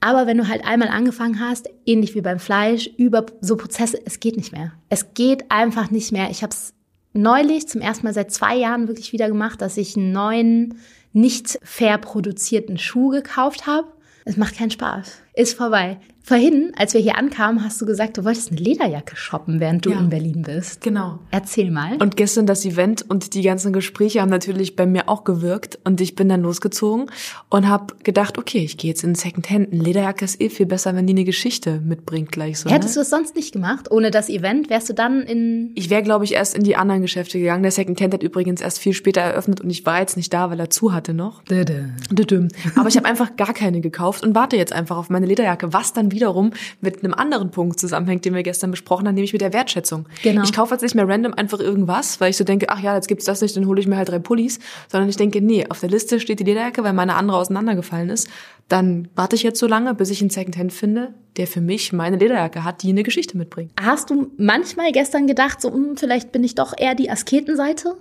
Aber 0.00 0.26
wenn 0.26 0.38
du 0.38 0.48
halt 0.48 0.64
einmal 0.64 0.88
angefangen 0.88 1.40
hast, 1.40 1.68
ähnlich 1.84 2.14
wie 2.14 2.22
beim 2.22 2.38
Fleisch, 2.38 2.88
über 2.96 3.26
so 3.40 3.56
Prozesse, 3.56 3.98
es 4.04 4.18
geht 4.18 4.36
nicht 4.36 4.52
mehr. 4.52 4.72
Es 4.88 5.12
geht 5.12 5.50
einfach 5.50 5.90
nicht 5.90 6.10
mehr. 6.10 6.30
Ich 6.30 6.42
habe 6.42 6.52
es 6.54 6.72
neulich 7.12 7.68
zum 7.68 7.82
ersten 7.82 8.06
Mal 8.06 8.14
seit 8.14 8.32
zwei 8.32 8.56
Jahren 8.56 8.88
wirklich 8.88 9.12
wieder 9.12 9.28
gemacht, 9.28 9.60
dass 9.60 9.76
ich 9.76 9.96
einen 9.96 10.12
neuen, 10.12 10.78
nicht 11.12 11.58
fair 11.62 11.98
produzierten 11.98 12.78
Schuh 12.78 13.10
gekauft 13.10 13.66
habe. 13.66 13.88
Es 14.24 14.36
macht 14.36 14.56
keinen 14.56 14.70
Spaß. 14.70 15.18
Ist 15.34 15.56
vorbei. 15.56 15.98
Vorhin, 16.22 16.72
als 16.76 16.94
wir 16.94 17.00
hier 17.00 17.16
ankamen, 17.16 17.64
hast 17.64 17.80
du 17.80 17.86
gesagt, 17.86 18.18
du 18.18 18.24
wolltest 18.24 18.50
eine 18.52 18.60
Lederjacke 18.60 19.16
shoppen, 19.16 19.58
während 19.58 19.84
du 19.86 19.90
Ja. 19.90 19.98
in 19.98 20.10
Berlin 20.10 20.42
bist. 20.42 20.82
Genau. 20.82 21.18
Erzähl 21.30 21.70
mal. 21.70 21.96
Und 21.96 22.16
gestern 22.16 22.46
das 22.46 22.64
Event 22.64 23.04
und 23.08 23.34
die 23.34 23.42
ganzen 23.42 23.72
Gespräche 23.72 24.20
haben 24.20 24.28
natürlich 24.30 24.76
bei 24.76 24.86
mir 24.86 25.08
auch 25.08 25.24
gewirkt. 25.24 25.78
Und 25.84 26.00
ich 26.00 26.14
bin 26.14 26.28
dann 26.28 26.42
losgezogen 26.42 27.10
und 27.48 27.68
habe 27.68 27.94
gedacht, 28.04 28.38
okay, 28.38 28.58
ich 28.58 28.76
gehe 28.76 28.90
jetzt 28.90 29.02
in 29.02 29.14
Secondhand. 29.14 29.72
Eine 29.72 29.82
Lederjacke 29.82 30.24
ist 30.24 30.40
eh 30.40 30.50
viel 30.50 30.66
besser, 30.66 30.94
wenn 30.94 31.06
die 31.06 31.14
eine 31.14 31.24
Geschichte 31.24 31.80
mitbringt 31.80 32.30
gleich 32.30 32.58
so. 32.60 32.70
Hättest 32.70 32.96
ne? 32.96 33.00
du 33.00 33.02
es 33.02 33.10
sonst 33.10 33.34
nicht 33.34 33.52
gemacht, 33.52 33.90
ohne 33.90 34.10
das 34.10 34.28
Event, 34.28 34.70
wärst 34.70 34.88
du 34.90 34.92
dann 34.92 35.22
in 35.22 35.72
Ich 35.74 35.90
wäre, 35.90 36.02
glaube 36.02 36.24
ich, 36.24 36.34
erst 36.34 36.54
in 36.56 36.64
die 36.64 36.76
anderen 36.76 37.02
Geschäfte 37.02 37.38
gegangen. 37.38 37.62
Der 37.62 37.72
Secondhand 37.72 38.14
hat 38.14 38.22
übrigens 38.22 38.60
erst 38.60 38.78
viel 38.78 38.92
später 38.92 39.20
eröffnet 39.22 39.60
und 39.62 39.70
ich 39.70 39.86
war 39.86 40.00
jetzt 40.00 40.16
nicht 40.16 40.32
da, 40.32 40.50
weil 40.50 40.60
er 40.60 40.70
zu 40.70 40.92
hatte 40.92 41.14
noch. 41.14 41.42
Düdüm. 41.44 42.48
Aber 42.76 42.88
ich 42.88 42.96
habe 42.96 43.06
einfach 43.06 43.36
gar 43.36 43.54
keine 43.54 43.80
gekauft 43.80 44.22
und 44.22 44.34
warte 44.34 44.56
jetzt 44.56 44.72
einfach 44.72 44.96
auf 44.96 45.10
meine 45.10 45.26
Lederjacke, 45.26 45.72
was 45.72 45.92
dann 45.92 46.10
wiederum 46.20 46.52
mit 46.80 47.02
einem 47.02 47.14
anderen 47.14 47.50
Punkt 47.50 47.80
zusammenhängt, 47.80 48.24
den 48.24 48.34
wir 48.34 48.42
gestern 48.42 48.70
besprochen 48.70 49.08
haben, 49.08 49.14
nämlich 49.14 49.32
mit 49.32 49.40
der 49.40 49.52
Wertschätzung. 49.52 50.06
Genau. 50.22 50.42
Ich 50.42 50.52
kaufe 50.52 50.74
jetzt 50.74 50.82
nicht 50.82 50.94
mehr 50.94 51.08
random 51.08 51.34
einfach 51.34 51.60
irgendwas, 51.60 52.20
weil 52.20 52.30
ich 52.30 52.36
so 52.36 52.44
denke, 52.44 52.68
ach 52.68 52.80
ja, 52.80 52.94
jetzt 52.94 53.08
gibt's 53.08 53.24
das 53.24 53.40
nicht, 53.40 53.56
dann 53.56 53.66
hole 53.66 53.80
ich 53.80 53.86
mir 53.86 53.96
halt 53.96 54.10
drei 54.10 54.18
Pullis, 54.18 54.58
sondern 54.88 55.08
ich 55.08 55.16
denke, 55.16 55.40
nee, 55.40 55.66
auf 55.68 55.80
der 55.80 55.88
Liste 55.88 56.20
steht 56.20 56.40
die 56.40 56.44
Lederjacke, 56.44 56.84
weil 56.84 56.92
meine 56.92 57.14
andere 57.14 57.38
auseinandergefallen 57.38 58.10
ist. 58.10 58.28
Dann 58.68 59.08
warte 59.16 59.34
ich 59.34 59.42
jetzt 59.42 59.58
so 59.58 59.66
lange, 59.66 59.94
bis 59.94 60.10
ich 60.10 60.20
einen 60.20 60.30
Secondhand 60.30 60.72
finde, 60.72 61.12
der 61.36 61.46
für 61.46 61.60
mich 61.60 61.92
meine 61.92 62.16
Lederjacke 62.16 62.62
hat, 62.62 62.82
die 62.82 62.90
eine 62.90 63.02
Geschichte 63.02 63.36
mitbringt. 63.36 63.72
Hast 63.80 64.10
du 64.10 64.30
manchmal 64.36 64.92
gestern 64.92 65.26
gedacht, 65.26 65.60
so, 65.60 65.72
hm, 65.72 65.96
vielleicht 65.96 66.30
bin 66.30 66.44
ich 66.44 66.54
doch 66.54 66.74
eher 66.76 66.94
die 66.94 67.10
Asketenseite? 67.10 67.96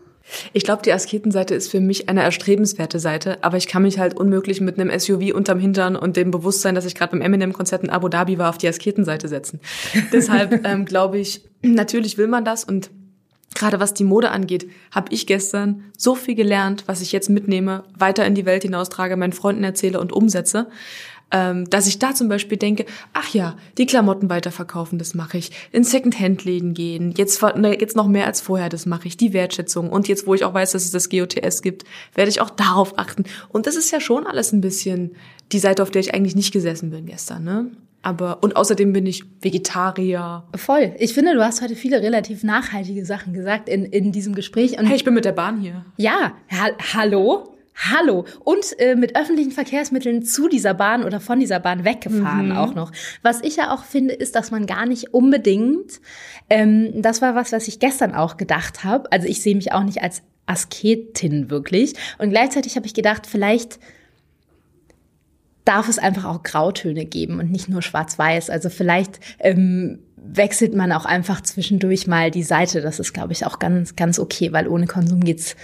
Ich 0.54 0.64
glaube, 0.64 0.82
die 0.84 0.94
Asketenseite 0.94 1.56
ist 1.56 1.70
für 1.70 1.80
mich 1.80 2.10
eine 2.10 2.24
erstrebenswerte 2.24 3.00
Seite, 3.00 3.44
aber 3.44 3.58
ich 3.58 3.68
kann 3.68 3.84
mich 3.84 4.00
halt 4.00 4.16
unmöglich 4.16 4.62
mit 4.62 4.80
einem 4.80 4.98
SUV 4.98 5.34
unterm 5.34 5.60
Hintern 5.60 5.96
und 5.96 6.18
dem 6.18 6.32
Bewusstsein, 6.32 6.76
dass 6.76 6.86
ich 6.86 6.96
gerade 6.96 7.12
beim 7.12 7.22
Eminem-Konzert 7.22 7.84
in 7.84 7.90
Abu 7.90 8.10
Dhabi 8.10 8.38
war, 8.38 8.50
auf 8.50 8.58
die 8.58 8.68
Asketenseite 8.68 9.28
setzen. 9.28 9.60
Deshalb 10.14 10.66
ähm, 10.66 10.86
glaube 10.86 11.20
ich, 11.20 11.44
natürlich 11.62 12.18
will 12.18 12.28
man 12.28 12.46
das 12.46 12.64
und 12.64 12.92
gerade 13.56 13.80
was 13.80 13.94
die 13.94 14.04
Mode 14.04 14.32
angeht, 14.32 14.70
habe 14.92 15.12
ich 15.12 15.26
gestern 15.26 15.84
so 15.98 16.16
viel 16.16 16.36
gelernt, 16.36 16.84
was 16.86 17.02
ich 17.02 17.12
jetzt 17.12 17.30
mitnehme, 17.30 17.84
weiter 17.98 18.26
in 18.26 18.36
die 18.36 18.46
Welt 18.46 18.64
hinaustrage, 18.64 19.18
meinen 19.18 19.34
Freunden 19.34 19.64
erzähle 19.64 20.00
und 20.00 20.14
umsetze 20.14 20.68
ähm, 21.32 21.70
dass 21.70 21.88
ich 21.88 22.00
da 22.00 22.14
zum 22.14 22.30
Beispiel 22.30 22.58
denke, 22.58 22.86
ach 23.14 23.34
ja, 23.34 23.56
die 23.78 23.86
Klamotten 23.86 24.30
weiterverkaufen, 24.30 24.98
das 25.00 25.14
mache 25.14 25.38
ich. 25.38 25.52
In 25.72 25.84
Second-Hand-Läden 25.84 26.74
gehen, 26.74 27.14
jetzt, 27.16 27.42
ne, 27.42 27.80
jetzt 27.80 27.96
noch 27.96 28.08
mehr 28.08 28.26
als 28.26 28.42
vorher, 28.42 28.70
das 28.70 28.86
mache 28.86 29.08
ich. 29.08 29.18
Die 29.18 29.34
Wertschätzung 29.34 29.90
und 29.90 30.08
jetzt, 30.08 30.28
wo 30.28 30.34
ich 30.34 30.44
auch 30.44 30.54
weiß, 30.54 30.72
dass 30.72 30.86
es 30.86 30.92
das 30.92 31.10
GOTS 31.10 31.62
gibt, 31.62 31.84
werde 32.16 32.30
ich 32.30 32.42
auch 32.42 32.50
darauf 32.50 32.98
achten. 32.98 33.24
Und 33.50 33.68
das 33.68 33.76
ist 33.76 33.92
ja 33.92 34.00
schon 34.00 34.26
alles 34.26 34.52
ein 34.52 34.62
bisschen 34.62 35.16
die 35.52 35.60
Seite, 35.60 35.84
auf 35.84 35.92
der 35.92 36.02
ich 36.02 36.14
eigentlich 36.14 36.36
nicht 36.36 36.54
gesessen 36.54 36.90
bin 36.90 37.06
gestern, 37.06 37.44
ne? 37.44 37.72
Aber, 38.02 38.42
und 38.44 38.56
außerdem 38.56 38.94
bin 38.94 39.06
ich 39.06 39.26
Vegetarier. 39.42 40.44
Voll. 40.56 40.94
Ich 41.00 41.14
finde, 41.14 41.34
du 41.34 41.44
hast 41.44 41.62
heute 41.62 41.76
viele 41.76 42.02
relativ 42.02 42.44
nachhaltige 42.44 43.06
Sachen 43.06 43.34
gesagt 43.34 43.68
in, 43.68 43.84
in 43.84 44.14
diesem 44.14 44.36
Gespräch. 44.36 44.80
Und 44.80 44.86
Hey, 44.86 44.96
ich 44.96 45.04
bin 45.04 45.14
mit 45.14 45.26
der 45.26 45.34
Bahn 45.34 45.60
hier. 45.60 45.86
Ja, 45.98 46.32
ha 46.50 46.70
hallo? 46.94 47.59
Hallo. 47.80 48.26
Und 48.44 48.78
äh, 48.78 48.96
mit 48.96 49.16
öffentlichen 49.16 49.52
Verkehrsmitteln 49.52 50.24
zu 50.24 50.50
dieser 50.50 50.74
Bahn 50.74 51.04
oder 51.04 51.22
von 51.22 51.40
dieser 51.40 51.62
Bahn 51.62 51.86
weggefahren 51.86 52.52
auch 52.52 52.76
noch. 52.76 52.92
Was 53.22 53.42
ich 53.42 53.56
ja 53.56 53.74
auch 53.74 53.86
finde, 53.86 54.14
ist, 54.14 54.36
dass 54.36 54.52
man 54.52 54.66
gar 54.66 54.86
nicht 54.86 55.14
unbedingt, 55.14 56.02
ähm, 56.50 57.02
das 57.02 57.22
war 57.22 57.36
was, 57.36 57.54
was 57.54 57.70
ich 57.70 57.80
gestern 57.80 58.14
auch 58.14 58.36
gedacht 58.36 58.84
habe. 58.84 59.10
Also 59.14 59.28
ich 59.28 59.42
sehe 59.42 59.56
mich 59.56 59.72
auch 59.72 59.84
nicht 59.84 60.02
als 60.04 60.24
Asketin 60.46 61.50
wirklich. 61.50 61.94
Und 62.18 62.32
gleichzeitig 62.32 62.76
habe 62.76 62.86
ich 62.86 62.94
gedacht, 62.94 63.28
vielleicht 63.28 63.80
darf 65.64 65.88
es 65.88 66.00
einfach 66.00 66.26
auch 66.26 66.44
Grautöne 66.44 67.06
geben 67.06 67.40
und 67.40 67.50
nicht 67.50 67.70
nur 67.70 67.82
schwarz-weiß. 67.82 68.50
Also 68.50 68.70
vielleicht 68.70 69.20
ähm, 69.40 70.00
wechselt 70.18 70.76
man 70.76 70.92
auch 70.92 71.06
einfach 71.06 71.42
zwischendurch 71.42 72.08
mal 72.08 72.32
die 72.32 72.44
Seite. 72.44 72.82
Das 72.82 73.00
ist, 73.00 73.14
glaube 73.14 73.34
ich, 73.34 73.46
auch 73.46 73.60
ganz, 73.60 73.96
ganz 73.96 74.20
okay, 74.20 74.52
weil 74.52 74.68
ohne 74.68 74.88
Konsum 74.88 75.22
geht's 75.22 75.56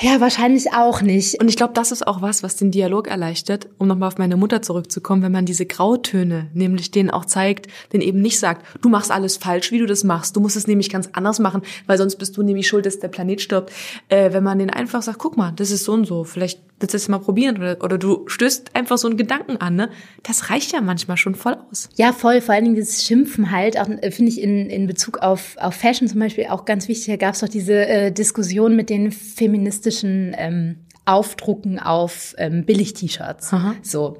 ja 0.00 0.20
wahrscheinlich 0.20 0.72
auch 0.72 1.00
nicht. 1.02 1.40
Und 1.40 1.48
ich 1.48 1.56
glaube, 1.56 1.72
das 1.74 1.92
ist 1.92 2.06
auch 2.06 2.22
was, 2.22 2.42
was 2.42 2.56
den 2.56 2.70
Dialog 2.70 3.08
erleichtert, 3.08 3.68
um 3.78 3.88
nochmal 3.88 4.08
auf 4.08 4.18
meine 4.18 4.36
Mutter 4.36 4.62
zurückzukommen, 4.62 5.22
wenn 5.22 5.32
man 5.32 5.46
diese 5.46 5.66
Grautöne, 5.66 6.50
nämlich 6.54 6.90
denen 6.90 7.10
auch 7.10 7.24
zeigt, 7.24 7.68
den 7.92 8.00
eben 8.00 8.20
nicht 8.20 8.38
sagt, 8.38 8.64
du 8.82 8.88
machst 8.88 9.10
alles 9.10 9.36
falsch, 9.36 9.72
wie 9.72 9.78
du 9.78 9.86
das 9.86 10.04
machst, 10.04 10.36
du 10.36 10.40
musst 10.40 10.56
es 10.56 10.66
nämlich 10.66 10.90
ganz 10.90 11.08
anders 11.12 11.38
machen, 11.38 11.62
weil 11.86 11.98
sonst 11.98 12.16
bist 12.16 12.36
du 12.36 12.42
nämlich 12.42 12.68
schuld, 12.68 12.86
dass 12.86 12.98
der 12.98 13.08
Planet 13.08 13.40
stirbt. 13.40 13.72
Äh, 14.08 14.32
wenn 14.32 14.44
man 14.44 14.58
den 14.58 14.70
einfach 14.70 15.02
sagt, 15.02 15.18
guck 15.18 15.36
mal, 15.36 15.52
das 15.56 15.70
ist 15.70 15.84
so 15.84 15.92
und 15.92 16.06
so, 16.06 16.24
vielleicht 16.24 16.60
willst 16.78 16.94
du 16.94 16.98
das 16.98 17.08
mal 17.08 17.18
probieren? 17.18 17.56
Oder, 17.56 17.82
oder 17.82 17.98
du 17.98 18.28
stößt 18.28 18.74
einfach 18.74 18.98
so 18.98 19.08
einen 19.08 19.16
Gedanken 19.16 19.56
an, 19.58 19.76
ne? 19.76 19.90
Das 20.22 20.50
reicht 20.50 20.72
ja 20.72 20.80
manchmal 20.80 21.16
schon 21.16 21.34
voll 21.34 21.56
aus. 21.70 21.88
Ja, 21.96 22.12
voll. 22.12 22.40
Vor 22.40 22.54
allen 22.54 22.64
Dingen 22.64 22.76
dieses 22.76 23.04
Schimpfen 23.04 23.50
halt, 23.50 23.78
auch 23.78 23.88
äh, 23.88 24.10
finde 24.10 24.32
ich 24.32 24.40
in, 24.40 24.68
in 24.68 24.86
Bezug 24.86 25.18
auf, 25.18 25.56
auf 25.58 25.74
Fashion 25.74 26.08
zum 26.08 26.20
Beispiel 26.20 26.46
auch 26.46 26.64
ganz 26.64 26.88
wichtig. 26.88 27.06
Da 27.06 27.16
gab 27.16 27.34
es 27.34 27.40
doch 27.40 27.48
diese 27.48 27.86
äh, 27.86 28.12
Diskussion 28.12 28.76
mit 28.76 28.90
den 28.90 29.12
feministischen 29.12 30.34
ähm, 30.36 30.76
Aufdrucken 31.04 31.78
auf 31.78 32.34
ähm, 32.38 32.64
Billig-T-Shirts. 32.64 33.52
So. 33.82 34.18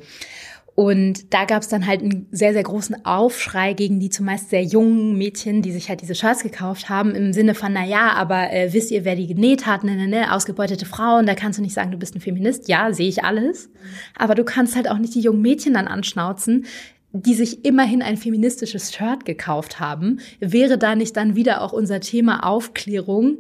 Und 0.77 1.33
da 1.33 1.47
gab 1.47 1.63
es 1.63 1.69
dann 1.69 1.87
halt 1.87 2.03
einen 2.03 2.29
sehr, 2.33 2.53
sehr 2.53 2.63
großen 2.63 3.07
Aufschrei 3.07 3.73
gegen 3.73 3.99
die 3.99 4.11
zumeist 4.11 4.51
sehr 4.51 4.63
jungen 4.63 5.17
Mädchen, 5.17 5.63
die 5.63 5.73
sich 5.73 5.89
halt 5.89 6.03
diese 6.03 6.15
Shirts 6.15 6.43
gekauft 6.43 6.91
haben, 6.91 7.15
im 7.15 7.33
Sinne 7.33 7.55
von, 7.55 7.73
na 7.73 7.83
ja, 7.83 8.13
aber 8.13 8.53
äh, 8.53 8.75
wisst 8.75 8.91
ihr, 8.91 9.07
wer 9.07 9.17
die 9.17 9.27
genäht 9.27 9.65
hat? 9.65 9.85
Ne, 9.85 9.97
ne, 9.97 10.07
ne, 10.07 10.35
ausgebeutete 10.35 10.85
Frauen, 10.85 11.25
da 11.25 11.35
kannst 11.35 11.59
du 11.59 11.63
nicht 11.63 11.73
sagen, 11.73 11.93
du 11.93 11.97
bist 11.97 12.15
ein 12.15 12.21
Feminist. 12.21 12.69
Ja, 12.69 12.93
sehe 12.93 13.09
ich 13.09 13.25
alles. 13.25 13.71
Aber 14.19 14.35
du 14.35 14.45
kannst 14.45 14.77
halt 14.77 14.91
auch 14.91 14.99
nicht 14.99 15.15
die 15.15 15.23
jungen 15.23 15.41
Mädchen 15.41 15.73
dann 15.73 15.89
anschnauzen, 15.89 16.67
die 17.11 17.33
sich 17.33 17.65
immerhin 17.65 18.03
ein 18.03 18.19
feministisches 18.19 18.95
Shirt 18.95 19.25
gekauft 19.25 19.81
haben. 19.81 20.21
Wäre 20.41 20.77
da 20.77 20.95
nicht 20.95 21.17
dann 21.17 21.37
wieder 21.37 21.63
auch 21.63 21.73
unser 21.73 22.01
Thema 22.01 22.45
Aufklärung 22.45 23.39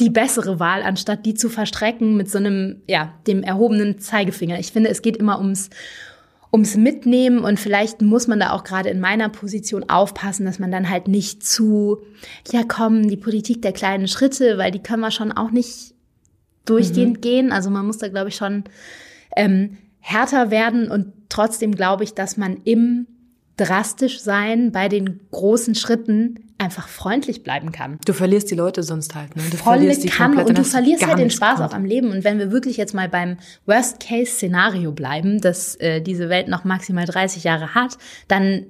die 0.00 0.08
bessere 0.08 0.58
Wahl, 0.58 0.84
anstatt 0.84 1.26
die 1.26 1.34
zu 1.34 1.50
verstrecken 1.50 2.16
mit 2.16 2.30
so 2.30 2.38
einem, 2.38 2.80
ja, 2.86 3.12
dem 3.26 3.42
erhobenen 3.42 3.98
Zeigefinger? 3.98 4.58
Ich 4.58 4.72
finde, 4.72 4.88
es 4.88 5.02
geht 5.02 5.18
immer 5.18 5.38
ums 5.38 5.68
ums 6.52 6.76
Mitnehmen 6.76 7.38
und 7.38 7.58
vielleicht 7.58 8.02
muss 8.02 8.26
man 8.26 8.38
da 8.38 8.50
auch 8.50 8.62
gerade 8.62 8.90
in 8.90 9.00
meiner 9.00 9.30
Position 9.30 9.88
aufpassen, 9.88 10.44
dass 10.44 10.58
man 10.58 10.70
dann 10.70 10.90
halt 10.90 11.08
nicht 11.08 11.44
zu, 11.44 12.02
ja 12.52 12.62
komm, 12.66 13.08
die 13.08 13.16
Politik 13.16 13.62
der 13.62 13.72
kleinen 13.72 14.06
Schritte, 14.06 14.58
weil 14.58 14.70
die 14.70 14.82
können 14.82 15.00
wir 15.00 15.10
schon 15.10 15.32
auch 15.32 15.50
nicht 15.50 15.94
durchgehend 16.66 17.16
mhm. 17.16 17.20
gehen. 17.22 17.52
Also 17.52 17.70
man 17.70 17.86
muss 17.86 17.98
da, 17.98 18.08
glaube 18.08 18.28
ich, 18.28 18.36
schon 18.36 18.64
ähm, 19.34 19.78
härter 20.00 20.50
werden 20.50 20.90
und 20.90 21.12
trotzdem 21.30 21.74
glaube 21.74 22.04
ich, 22.04 22.12
dass 22.12 22.36
man 22.36 22.58
im 22.64 23.06
drastisch 23.56 24.20
sein 24.20 24.72
bei 24.72 24.88
den 24.88 25.20
großen 25.30 25.74
Schritten 25.74 26.51
einfach 26.62 26.88
freundlich 26.88 27.42
bleiben 27.42 27.72
kann. 27.72 27.98
Du 28.04 28.12
verlierst 28.12 28.50
die 28.50 28.54
Leute 28.54 28.82
sonst 28.82 29.14
halt. 29.14 29.36
Ne? 29.36 29.42
Du 29.50 29.56
Voll 29.56 29.74
verlierst 29.74 30.04
die 30.04 30.08
kann 30.08 30.36
und 30.38 30.56
du 30.56 30.64
verlierst 30.64 31.06
halt 31.06 31.18
den 31.18 31.30
Spaß 31.30 31.60
auch 31.60 31.72
am 31.72 31.84
Leben. 31.84 32.10
Und 32.10 32.24
wenn 32.24 32.38
wir 32.38 32.50
wirklich 32.50 32.76
jetzt 32.76 32.94
mal 32.94 33.08
beim 33.08 33.36
Worst-Case-Szenario 33.66 34.92
bleiben, 34.92 35.40
dass 35.40 35.74
äh, 35.76 36.00
diese 36.00 36.28
Welt 36.28 36.48
noch 36.48 36.64
maximal 36.64 37.04
30 37.04 37.44
Jahre 37.44 37.74
hat, 37.74 37.98
dann 38.28 38.66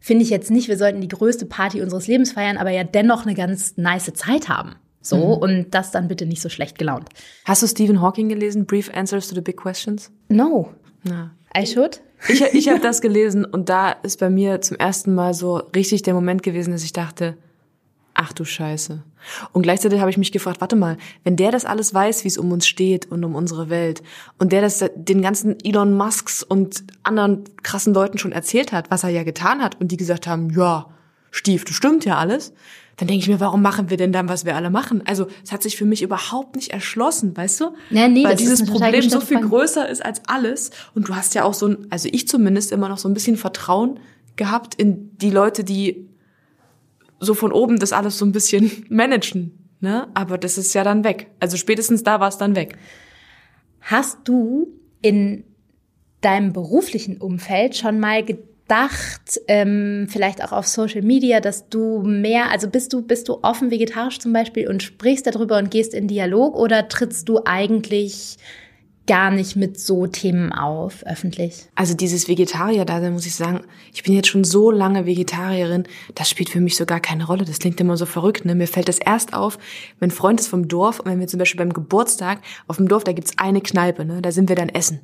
finde 0.00 0.24
ich 0.24 0.30
jetzt 0.30 0.50
nicht, 0.50 0.68
wir 0.68 0.76
sollten 0.76 1.00
die 1.00 1.08
größte 1.08 1.46
Party 1.46 1.80
unseres 1.80 2.06
Lebens 2.06 2.32
feiern, 2.32 2.56
aber 2.56 2.70
ja 2.70 2.84
dennoch 2.84 3.24
eine 3.24 3.34
ganz 3.34 3.76
nice 3.76 4.12
Zeit 4.14 4.48
haben. 4.48 4.74
So, 5.00 5.16
mhm. 5.16 5.42
und 5.42 5.74
das 5.74 5.90
dann 5.90 6.08
bitte 6.08 6.24
nicht 6.24 6.40
so 6.40 6.48
schlecht 6.48 6.78
gelaunt. 6.78 7.08
Hast 7.44 7.62
du 7.62 7.66
Stephen 7.66 8.00
Hawking 8.00 8.28
gelesen? 8.30 8.64
Brief 8.64 8.90
Answers 8.94 9.28
to 9.28 9.34
the 9.34 9.42
Big 9.42 9.58
Questions? 9.58 10.10
No. 10.28 10.72
Na. 11.02 11.30
I 11.56 11.66
should. 11.66 12.00
Ich, 12.28 12.42
ich 12.42 12.68
habe 12.68 12.80
das 12.80 13.00
gelesen 13.00 13.44
und 13.44 13.68
da 13.68 13.90
ist 13.90 14.18
bei 14.18 14.30
mir 14.30 14.60
zum 14.60 14.76
ersten 14.76 15.14
Mal 15.14 15.34
so 15.34 15.56
richtig 15.74 16.02
der 16.02 16.14
Moment 16.14 16.42
gewesen, 16.42 16.72
dass 16.72 16.84
ich 16.84 16.92
dachte, 16.92 17.36
ach 18.14 18.32
du 18.32 18.44
Scheiße. 18.44 19.02
Und 19.52 19.62
gleichzeitig 19.62 20.00
habe 20.00 20.10
ich 20.10 20.18
mich 20.18 20.32
gefragt, 20.32 20.60
warte 20.60 20.76
mal, 20.76 20.96
wenn 21.22 21.36
der 21.36 21.50
das 21.50 21.64
alles 21.64 21.92
weiß, 21.92 22.24
wie 22.24 22.28
es 22.28 22.38
um 22.38 22.52
uns 22.52 22.66
steht 22.66 23.10
und 23.10 23.24
um 23.24 23.34
unsere 23.34 23.68
Welt, 23.70 24.02
und 24.38 24.52
der 24.52 24.60
das 24.60 24.84
den 24.94 25.22
ganzen 25.22 25.58
Elon 25.64 25.94
Musks 25.96 26.42
und 26.42 26.84
anderen 27.02 27.44
krassen 27.62 27.94
Leuten 27.94 28.18
schon 28.18 28.32
erzählt 28.32 28.72
hat, 28.72 28.90
was 28.90 29.04
er 29.04 29.10
ja 29.10 29.22
getan 29.22 29.62
hat, 29.62 29.80
und 29.80 29.88
die 29.88 29.96
gesagt 29.96 30.26
haben, 30.26 30.50
ja, 30.50 30.86
Stief, 31.30 31.64
das 31.64 31.74
stimmt 31.74 32.04
ja 32.04 32.16
alles, 32.16 32.52
dann 32.96 33.08
denke 33.08 33.22
ich 33.22 33.28
mir, 33.28 33.40
warum 33.40 33.62
machen 33.62 33.90
wir 33.90 33.96
denn 33.96 34.12
dann, 34.12 34.28
was 34.28 34.44
wir 34.44 34.54
alle 34.54 34.70
machen? 34.70 35.02
Also 35.06 35.26
es 35.42 35.52
hat 35.52 35.62
sich 35.62 35.76
für 35.76 35.84
mich 35.84 36.02
überhaupt 36.02 36.54
nicht 36.56 36.70
erschlossen, 36.70 37.36
weißt 37.36 37.60
du? 37.60 37.74
Ja, 37.90 38.08
nee, 38.08 38.24
Weil 38.24 38.36
dieses 38.36 38.64
Problem 38.64 39.08
so 39.08 39.20
viel 39.20 39.40
größer 39.40 39.88
ist 39.88 40.04
als 40.04 40.22
alles. 40.26 40.70
Und 40.94 41.08
du 41.08 41.16
hast 41.16 41.34
ja 41.34 41.44
auch 41.44 41.54
so 41.54 41.68
ein, 41.68 41.86
also 41.90 42.08
ich 42.10 42.28
zumindest 42.28 42.70
immer 42.72 42.88
noch 42.88 42.98
so 42.98 43.08
ein 43.08 43.14
bisschen 43.14 43.36
Vertrauen 43.36 43.98
gehabt 44.36 44.74
in 44.76 45.16
die 45.18 45.30
Leute, 45.30 45.64
die 45.64 46.08
so 47.18 47.34
von 47.34 47.52
oben 47.52 47.78
das 47.78 47.92
alles 47.92 48.18
so 48.18 48.24
ein 48.24 48.32
bisschen 48.32 48.70
managen. 48.88 49.58
Ne? 49.80 50.08
Aber 50.14 50.38
das 50.38 50.56
ist 50.56 50.72
ja 50.74 50.84
dann 50.84 51.02
weg. 51.04 51.28
Also 51.40 51.56
spätestens 51.56 52.04
da 52.04 52.20
war 52.20 52.28
es 52.28 52.38
dann 52.38 52.54
weg. 52.54 52.78
Hast 53.80 54.18
du 54.24 54.68
in 55.02 55.44
deinem 56.20 56.52
beruflichen 56.52 57.18
Umfeld 57.18 57.76
schon 57.76 57.98
mal 57.98 58.24
gedacht, 58.24 58.53
gedacht, 58.66 59.40
ähm, 59.46 60.06
vielleicht 60.08 60.42
auch 60.42 60.52
auf 60.52 60.66
Social 60.66 61.02
Media, 61.02 61.40
dass 61.40 61.68
du 61.68 62.02
mehr, 62.02 62.50
also 62.50 62.68
bist 62.68 62.92
du, 62.92 63.02
bist 63.02 63.28
du 63.28 63.38
offen 63.42 63.70
vegetarisch 63.70 64.18
zum 64.18 64.32
Beispiel 64.32 64.68
und 64.68 64.82
sprichst 64.82 65.26
darüber 65.26 65.58
und 65.58 65.70
gehst 65.70 65.94
in 65.94 66.08
Dialog 66.08 66.56
oder 66.56 66.88
trittst 66.88 67.28
du 67.28 67.40
eigentlich 67.44 68.36
gar 69.06 69.30
nicht 69.30 69.54
mit 69.54 69.78
so 69.78 70.06
Themen 70.06 70.52
auf, 70.52 71.04
öffentlich. 71.04 71.66
Also 71.74 71.94
dieses 71.94 72.26
Vegetarier 72.26 72.84
da, 72.84 72.98
muss 73.10 73.26
ich 73.26 73.34
sagen, 73.34 73.60
ich 73.92 74.02
bin 74.02 74.14
jetzt 74.14 74.28
schon 74.28 74.44
so 74.44 74.70
lange 74.70 75.04
Vegetarierin, 75.04 75.84
das 76.14 76.30
spielt 76.30 76.48
für 76.48 76.60
mich 76.60 76.76
so 76.76 76.86
gar 76.86 77.00
keine 77.00 77.26
Rolle. 77.26 77.44
Das 77.44 77.58
klingt 77.58 77.80
immer 77.80 77.96
so 77.98 78.06
verrückt. 78.06 78.44
Ne? 78.46 78.54
Mir 78.54 78.66
fällt 78.66 78.88
das 78.88 78.98
erst 78.98 79.34
auf, 79.34 79.58
mein 80.00 80.10
Freund 80.10 80.40
ist 80.40 80.48
vom 80.48 80.68
Dorf 80.68 81.00
und 81.00 81.10
wenn 81.10 81.20
wir 81.20 81.26
zum 81.26 81.38
Beispiel 81.38 81.58
beim 81.58 81.74
Geburtstag 81.74 82.40
auf 82.66 82.78
dem 82.78 82.88
Dorf, 82.88 83.04
da 83.04 83.12
gibt's 83.12 83.32
eine 83.36 83.60
Kneipe, 83.60 84.04
ne? 84.04 84.22
da 84.22 84.32
sind 84.32 84.48
wir 84.48 84.56
dann 84.56 84.70
essen. 84.70 85.00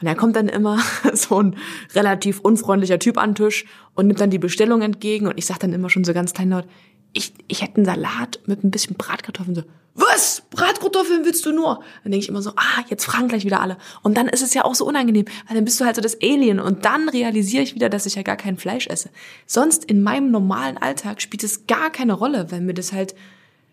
Und 0.00 0.06
da 0.06 0.14
kommt 0.14 0.36
dann 0.36 0.48
immer 0.48 0.78
so 1.14 1.42
ein 1.42 1.56
relativ 1.94 2.40
unfreundlicher 2.40 3.00
Typ 3.00 3.18
an 3.18 3.30
den 3.30 3.46
Tisch 3.46 3.64
und 3.94 4.06
nimmt 4.06 4.20
dann 4.20 4.30
die 4.30 4.38
Bestellung 4.38 4.82
entgegen 4.82 5.26
und 5.26 5.38
ich 5.38 5.46
sag 5.46 5.58
dann 5.58 5.72
immer 5.72 5.90
schon 5.90 6.04
so 6.04 6.14
ganz 6.14 6.32
klein 6.34 6.50
laut, 6.50 6.66
ich, 7.12 7.32
ich 7.48 7.62
hätte 7.62 7.76
einen 7.76 7.84
Salat 7.84 8.40
mit 8.46 8.64
ein 8.64 8.70
bisschen 8.70 8.96
Bratkartoffeln. 8.96 9.54
So, 9.54 9.62
was? 9.94 10.42
Bratkartoffeln 10.50 11.24
willst 11.24 11.44
du 11.46 11.52
nur? 11.52 11.82
Dann 12.02 12.12
denke 12.12 12.24
ich 12.24 12.28
immer 12.28 12.42
so, 12.42 12.50
ah, 12.56 12.84
jetzt 12.88 13.04
fragen 13.04 13.28
gleich 13.28 13.44
wieder 13.44 13.60
alle. 13.60 13.76
Und 14.02 14.16
dann 14.16 14.28
ist 14.28 14.42
es 14.42 14.54
ja 14.54 14.64
auch 14.64 14.74
so 14.74 14.86
unangenehm, 14.86 15.26
weil 15.46 15.56
dann 15.56 15.64
bist 15.64 15.80
du 15.80 15.84
halt 15.84 15.96
so 15.96 16.02
das 16.02 16.20
Alien. 16.22 16.60
Und 16.60 16.84
dann 16.84 17.08
realisiere 17.08 17.62
ich 17.62 17.74
wieder, 17.74 17.88
dass 17.88 18.06
ich 18.06 18.14
ja 18.14 18.22
gar 18.22 18.36
kein 18.36 18.56
Fleisch 18.56 18.86
esse. 18.86 19.10
Sonst 19.46 19.84
in 19.84 20.02
meinem 20.02 20.30
normalen 20.30 20.78
Alltag 20.78 21.20
spielt 21.20 21.44
es 21.44 21.66
gar 21.66 21.90
keine 21.90 22.12
Rolle, 22.12 22.50
weil 22.50 22.60
mir 22.60 22.74
das 22.74 22.92
halt 22.92 23.14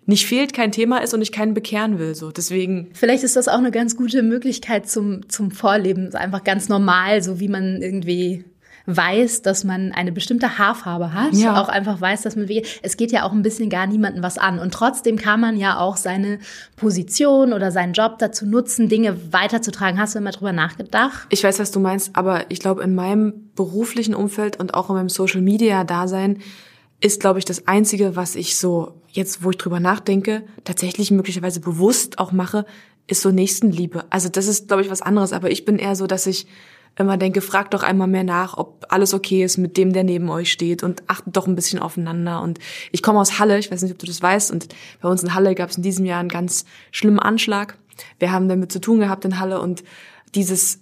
nicht 0.07 0.25
fehlt, 0.25 0.53
kein 0.53 0.71
Thema 0.71 0.99
ist 0.99 1.13
und 1.13 1.21
ich 1.21 1.33
keinen 1.33 1.53
bekehren 1.53 1.99
will. 1.99 2.15
So 2.15 2.31
deswegen. 2.31 2.89
Vielleicht 2.93 3.23
ist 3.23 3.35
das 3.35 3.47
auch 3.47 3.57
eine 3.57 3.71
ganz 3.71 3.97
gute 3.97 4.23
Möglichkeit 4.23 4.89
zum 4.89 5.29
zum 5.29 5.51
Vorleben, 5.51 6.15
einfach 6.15 6.43
ganz 6.43 6.69
normal, 6.69 7.21
so 7.21 7.39
wie 7.39 7.49
man 7.49 7.81
irgendwie 7.81 8.45
weiß, 8.87 9.41
dass 9.41 9.65
man 9.65 9.91
eine 9.91 10.13
bestimmte 10.13 10.57
Haarfarbe 10.57 11.13
hat, 11.13 11.33
ja. 11.33 11.61
auch 11.61 11.67
einfach 11.67 11.99
weiß, 11.99 12.21
dass 12.21 12.37
man 12.37 12.47
es 12.81 12.95
geht 12.95 13.11
ja 13.11 13.23
auch 13.23 13.33
ein 13.33 13.41
bisschen 13.41 13.69
gar 13.69 13.85
niemandem 13.85 14.23
was 14.23 14.37
an 14.37 14.59
und 14.59 14.73
trotzdem 14.73 15.17
kann 15.17 15.41
man 15.41 15.57
ja 15.57 15.77
auch 15.77 15.97
seine 15.97 16.39
Position 16.77 17.51
oder 17.51 17.71
seinen 17.71 17.91
Job 17.91 18.17
dazu 18.19 18.45
nutzen, 18.45 18.87
Dinge 18.87 19.33
weiterzutragen. 19.33 19.99
Hast 19.99 20.15
du 20.15 20.19
immer 20.19 20.31
drüber 20.31 20.53
nachgedacht? 20.53 21.27
Ich 21.29 21.43
weiß, 21.43 21.59
was 21.59 21.71
du 21.71 21.81
meinst, 21.81 22.15
aber 22.15 22.49
ich 22.49 22.61
glaube 22.61 22.81
in 22.81 22.95
meinem 22.95 23.51
beruflichen 23.55 24.15
Umfeld 24.15 24.57
und 24.57 24.73
auch 24.73 24.89
in 24.89 24.95
meinem 24.95 25.09
Social 25.09 25.41
Media 25.41 25.83
Dasein 25.83 26.39
ist, 27.01 27.19
glaube 27.19 27.39
ich, 27.39 27.45
das 27.45 27.67
einzige, 27.67 28.15
was 28.15 28.35
ich 28.35 28.57
so 28.57 29.01
jetzt, 29.09 29.43
wo 29.43 29.49
ich 29.49 29.57
drüber 29.57 29.81
nachdenke, 29.81 30.43
tatsächlich 30.63 31.11
möglicherweise 31.11 31.59
bewusst 31.59 32.19
auch 32.19 32.31
mache, 32.31 32.65
ist 33.07 33.21
so 33.21 33.31
Nächstenliebe. 33.31 34.05
Also 34.09 34.29
das 34.29 34.47
ist, 34.47 34.67
glaube 34.67 34.83
ich, 34.83 34.89
was 34.89 35.01
anderes. 35.01 35.33
Aber 35.33 35.51
ich 35.51 35.65
bin 35.65 35.77
eher 35.77 35.95
so, 35.95 36.07
dass 36.07 36.25
ich 36.25 36.47
immer 36.97 37.17
denke, 37.17 37.41
fragt 37.41 37.73
doch 37.73 37.83
einmal 37.83 38.07
mehr 38.07 38.23
nach, 38.23 38.57
ob 38.57 38.85
alles 38.89 39.13
okay 39.13 39.43
ist 39.43 39.57
mit 39.57 39.77
dem, 39.77 39.93
der 39.93 40.03
neben 40.03 40.29
euch 40.29 40.51
steht 40.51 40.83
und 40.83 41.03
achtet 41.07 41.35
doch 41.37 41.47
ein 41.47 41.55
bisschen 41.55 41.79
aufeinander. 41.79 42.41
Und 42.41 42.59
ich 42.91 43.03
komme 43.03 43.19
aus 43.19 43.39
Halle, 43.39 43.59
ich 43.59 43.71
weiß 43.71 43.81
nicht, 43.83 43.91
ob 43.91 43.99
du 43.99 44.07
das 44.07 44.21
weißt, 44.21 44.51
und 44.51 44.67
bei 45.01 45.09
uns 45.09 45.23
in 45.23 45.33
Halle 45.33 45.55
gab 45.55 45.69
es 45.69 45.77
in 45.77 45.83
diesem 45.83 46.05
Jahr 46.05 46.19
einen 46.19 46.29
ganz 46.29 46.65
schlimmen 46.91 47.19
Anschlag. 47.19 47.77
Wir 48.19 48.31
haben 48.31 48.49
damit 48.49 48.71
zu 48.71 48.79
tun 48.79 48.99
gehabt 48.99 49.25
in 49.25 49.39
Halle 49.39 49.61
und 49.61 49.83
dieses 50.35 50.79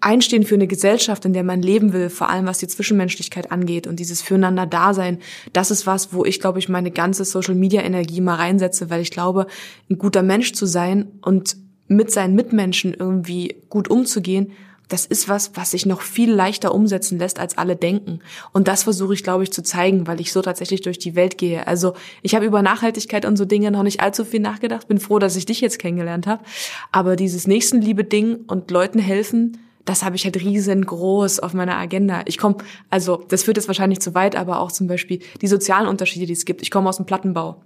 Einstehen 0.00 0.42
für 0.42 0.56
eine 0.56 0.66
Gesellschaft, 0.66 1.24
in 1.24 1.32
der 1.32 1.44
man 1.44 1.62
leben 1.62 1.92
will, 1.92 2.10
vor 2.10 2.28
allem 2.28 2.46
was 2.46 2.58
die 2.58 2.66
Zwischenmenschlichkeit 2.66 3.52
angeht 3.52 3.86
und 3.86 4.00
dieses 4.00 4.20
Füreinander-Dasein, 4.20 5.18
das 5.52 5.70
ist 5.70 5.86
was, 5.86 6.12
wo 6.12 6.24
ich, 6.24 6.40
glaube 6.40 6.58
ich, 6.58 6.68
meine 6.68 6.90
ganze 6.90 7.24
Social-Media-Energie 7.24 8.20
mal 8.20 8.34
reinsetze, 8.34 8.90
weil 8.90 9.00
ich 9.00 9.12
glaube, 9.12 9.46
ein 9.88 9.98
guter 9.98 10.22
Mensch 10.22 10.54
zu 10.54 10.66
sein 10.66 11.12
und 11.22 11.56
mit 11.86 12.10
seinen 12.10 12.34
Mitmenschen 12.34 12.94
irgendwie 12.94 13.62
gut 13.68 13.88
umzugehen, 13.88 14.52
das 14.92 15.06
ist 15.06 15.28
was, 15.28 15.52
was 15.54 15.70
sich 15.70 15.86
noch 15.86 16.02
viel 16.02 16.30
leichter 16.30 16.74
umsetzen 16.74 17.18
lässt, 17.18 17.40
als 17.40 17.56
alle 17.56 17.76
denken. 17.76 18.20
Und 18.52 18.68
das 18.68 18.82
versuche 18.82 19.14
ich, 19.14 19.24
glaube 19.24 19.42
ich, 19.42 19.50
zu 19.50 19.62
zeigen, 19.62 20.06
weil 20.06 20.20
ich 20.20 20.32
so 20.32 20.42
tatsächlich 20.42 20.82
durch 20.82 20.98
die 20.98 21.16
Welt 21.16 21.38
gehe. 21.38 21.66
Also 21.66 21.94
ich 22.20 22.34
habe 22.34 22.44
über 22.44 22.60
Nachhaltigkeit 22.60 23.24
und 23.24 23.36
so 23.36 23.46
Dinge 23.46 23.70
noch 23.70 23.84
nicht 23.84 24.02
allzu 24.02 24.24
viel 24.26 24.40
nachgedacht. 24.40 24.88
Bin 24.88 25.00
froh, 25.00 25.18
dass 25.18 25.36
ich 25.36 25.46
dich 25.46 25.62
jetzt 25.62 25.78
kennengelernt 25.78 26.26
habe. 26.26 26.44
Aber 26.90 27.16
dieses 27.16 27.46
Nächstenliebe-Ding 27.46 28.44
und 28.46 28.70
Leuten 28.70 28.98
helfen, 28.98 29.56
das 29.86 30.04
habe 30.04 30.16
ich 30.16 30.24
halt 30.24 30.36
riesengroß 30.36 31.40
auf 31.40 31.54
meiner 31.54 31.76
Agenda. 31.76 32.20
Ich 32.26 32.36
komme, 32.36 32.58
also 32.90 33.24
das 33.28 33.44
führt 33.44 33.56
jetzt 33.56 33.68
wahrscheinlich 33.68 34.00
zu 34.00 34.14
weit, 34.14 34.36
aber 34.36 34.60
auch 34.60 34.70
zum 34.70 34.88
Beispiel 34.88 35.20
die 35.40 35.48
sozialen 35.48 35.88
Unterschiede, 35.88 36.26
die 36.26 36.34
es 36.34 36.44
gibt. 36.44 36.60
Ich 36.60 36.70
komme 36.70 36.90
aus 36.90 36.98
dem 36.98 37.06
Plattenbau 37.06 37.62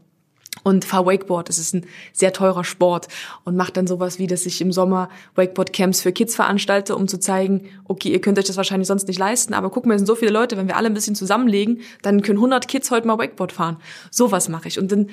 und 0.67 0.85
fahr 0.85 1.07
Wakeboard. 1.07 1.49
Das 1.49 1.61
ist 1.61 1.75
ein 1.75 1.87
sehr 2.13 2.33
teurer 2.33 2.65
Sport 2.65 3.07
und 3.45 3.55
macht 3.55 3.77
dann 3.77 3.87
sowas 3.87 4.19
wie, 4.19 4.27
dass 4.27 4.47
ich 4.47 4.61
im 4.61 4.73
Sommer 4.73 5.09
Wakeboard-Camps 5.37 6.01
für 6.01 6.11
Kids 6.11 6.35
veranstalte, 6.35 6.97
um 6.97 7.07
zu 7.07 7.21
zeigen, 7.21 7.69
okay, 7.85 8.09
ihr 8.09 8.21
könnt 8.21 8.37
euch 8.37 8.47
das 8.47 8.57
wahrscheinlich 8.57 8.89
sonst 8.89 9.07
nicht 9.07 9.21
leisten, 9.21 9.55
aber 9.55 9.71
guck 9.71 9.87
mal, 9.87 9.95
es 9.95 10.01
sind 10.01 10.09
so 10.09 10.17
viele 10.17 10.33
Leute, 10.33 10.57
wenn 10.57 10.67
wir 10.67 10.77
alle 10.77 10.89
ein 10.89 10.95
bisschen 10.95 11.15
zusammenlegen, 11.15 11.83
dann 12.03 12.21
können 12.21 12.39
100 12.39 12.67
Kids 12.67 12.91
heute 12.91 13.07
mal 13.07 13.17
Wakeboard 13.17 13.53
fahren. 13.53 13.77
Sowas 14.11 14.49
mache 14.49 14.67
ich 14.67 14.81
und 14.81 14.91
dann 14.91 15.09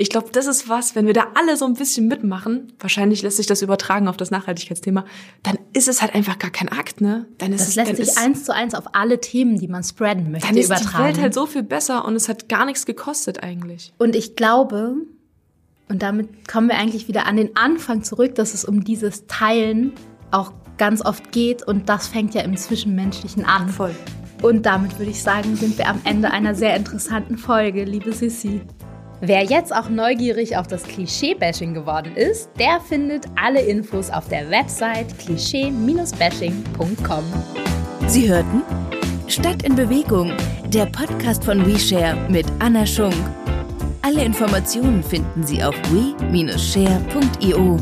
Ich 0.00 0.10
glaube, 0.10 0.28
das 0.30 0.46
ist 0.46 0.68
was, 0.68 0.94
wenn 0.94 1.06
wir 1.06 1.12
da 1.12 1.26
alle 1.34 1.56
so 1.56 1.64
ein 1.64 1.74
bisschen 1.74 2.06
mitmachen, 2.06 2.72
wahrscheinlich 2.78 3.22
lässt 3.22 3.36
sich 3.36 3.48
das 3.48 3.62
übertragen 3.62 4.06
auf 4.06 4.16
das 4.16 4.30
Nachhaltigkeitsthema, 4.30 5.04
dann 5.42 5.58
ist 5.72 5.88
es 5.88 6.00
halt 6.00 6.14
einfach 6.14 6.38
gar 6.38 6.52
kein 6.52 6.68
Akt, 6.68 7.00
ne? 7.00 7.26
Dann 7.38 7.52
ist 7.52 7.62
Das 7.62 7.70
es, 7.70 7.74
lässt 7.74 7.96
sich 7.96 8.08
ist, 8.08 8.16
eins 8.16 8.44
zu 8.44 8.54
eins 8.54 8.76
auf 8.76 8.94
alle 8.94 9.20
Themen, 9.20 9.58
die 9.58 9.66
man 9.66 9.82
spreaden 9.82 10.30
möchte, 10.30 10.46
dann 10.46 10.56
ist 10.56 10.70
die 10.70 10.72
übertragen. 10.72 11.04
Welt 11.04 11.20
halt 11.20 11.34
so 11.34 11.46
viel 11.46 11.64
besser 11.64 12.04
und 12.04 12.14
es 12.14 12.28
hat 12.28 12.48
gar 12.48 12.64
nichts 12.64 12.86
gekostet 12.86 13.42
eigentlich. 13.42 13.92
Und 13.98 14.14
ich 14.14 14.36
glaube, 14.36 14.94
und 15.88 16.00
damit 16.00 16.46
kommen 16.46 16.68
wir 16.68 16.78
eigentlich 16.78 17.08
wieder 17.08 17.26
an 17.26 17.36
den 17.36 17.56
Anfang 17.56 18.04
zurück, 18.04 18.36
dass 18.36 18.54
es 18.54 18.64
um 18.64 18.84
dieses 18.84 19.26
Teilen 19.26 19.94
auch 20.30 20.52
ganz 20.76 21.04
oft 21.04 21.32
geht 21.32 21.66
und 21.66 21.88
das 21.88 22.06
fängt 22.06 22.34
ja 22.34 22.42
im 22.42 22.56
Zwischenmenschlichen 22.56 23.44
an. 23.44 23.68
Voll. 23.68 23.96
Und 24.42 24.64
damit 24.64 24.96
würde 25.00 25.10
ich 25.10 25.24
sagen, 25.24 25.56
sind 25.56 25.76
wir 25.76 25.88
am 25.88 26.00
Ende 26.04 26.30
einer 26.30 26.54
sehr 26.54 26.76
interessanten 26.76 27.36
Folge, 27.36 27.82
liebe 27.82 28.12
Sissi. 28.12 28.60
Wer 29.20 29.44
jetzt 29.44 29.74
auch 29.74 29.88
neugierig 29.88 30.56
auf 30.56 30.68
das 30.68 30.84
Klischee-Bashing 30.84 31.74
geworden 31.74 32.14
ist, 32.14 32.50
der 32.58 32.80
findet 32.80 33.26
alle 33.34 33.60
Infos 33.60 34.10
auf 34.10 34.28
der 34.28 34.48
Website 34.48 35.18
klischee-bashing.com. 35.18 37.24
Sie 38.06 38.28
hörten 38.28 38.62
Stadt 39.26 39.64
in 39.64 39.74
Bewegung, 39.74 40.32
der 40.68 40.86
Podcast 40.86 41.44
von 41.44 41.66
WeShare 41.66 42.16
mit 42.30 42.46
Anna 42.60 42.86
Schunk. 42.86 43.16
Alle 44.02 44.24
Informationen 44.24 45.02
finden 45.02 45.44
Sie 45.44 45.60
auf 45.62 45.74
we-share.io. 45.92 47.76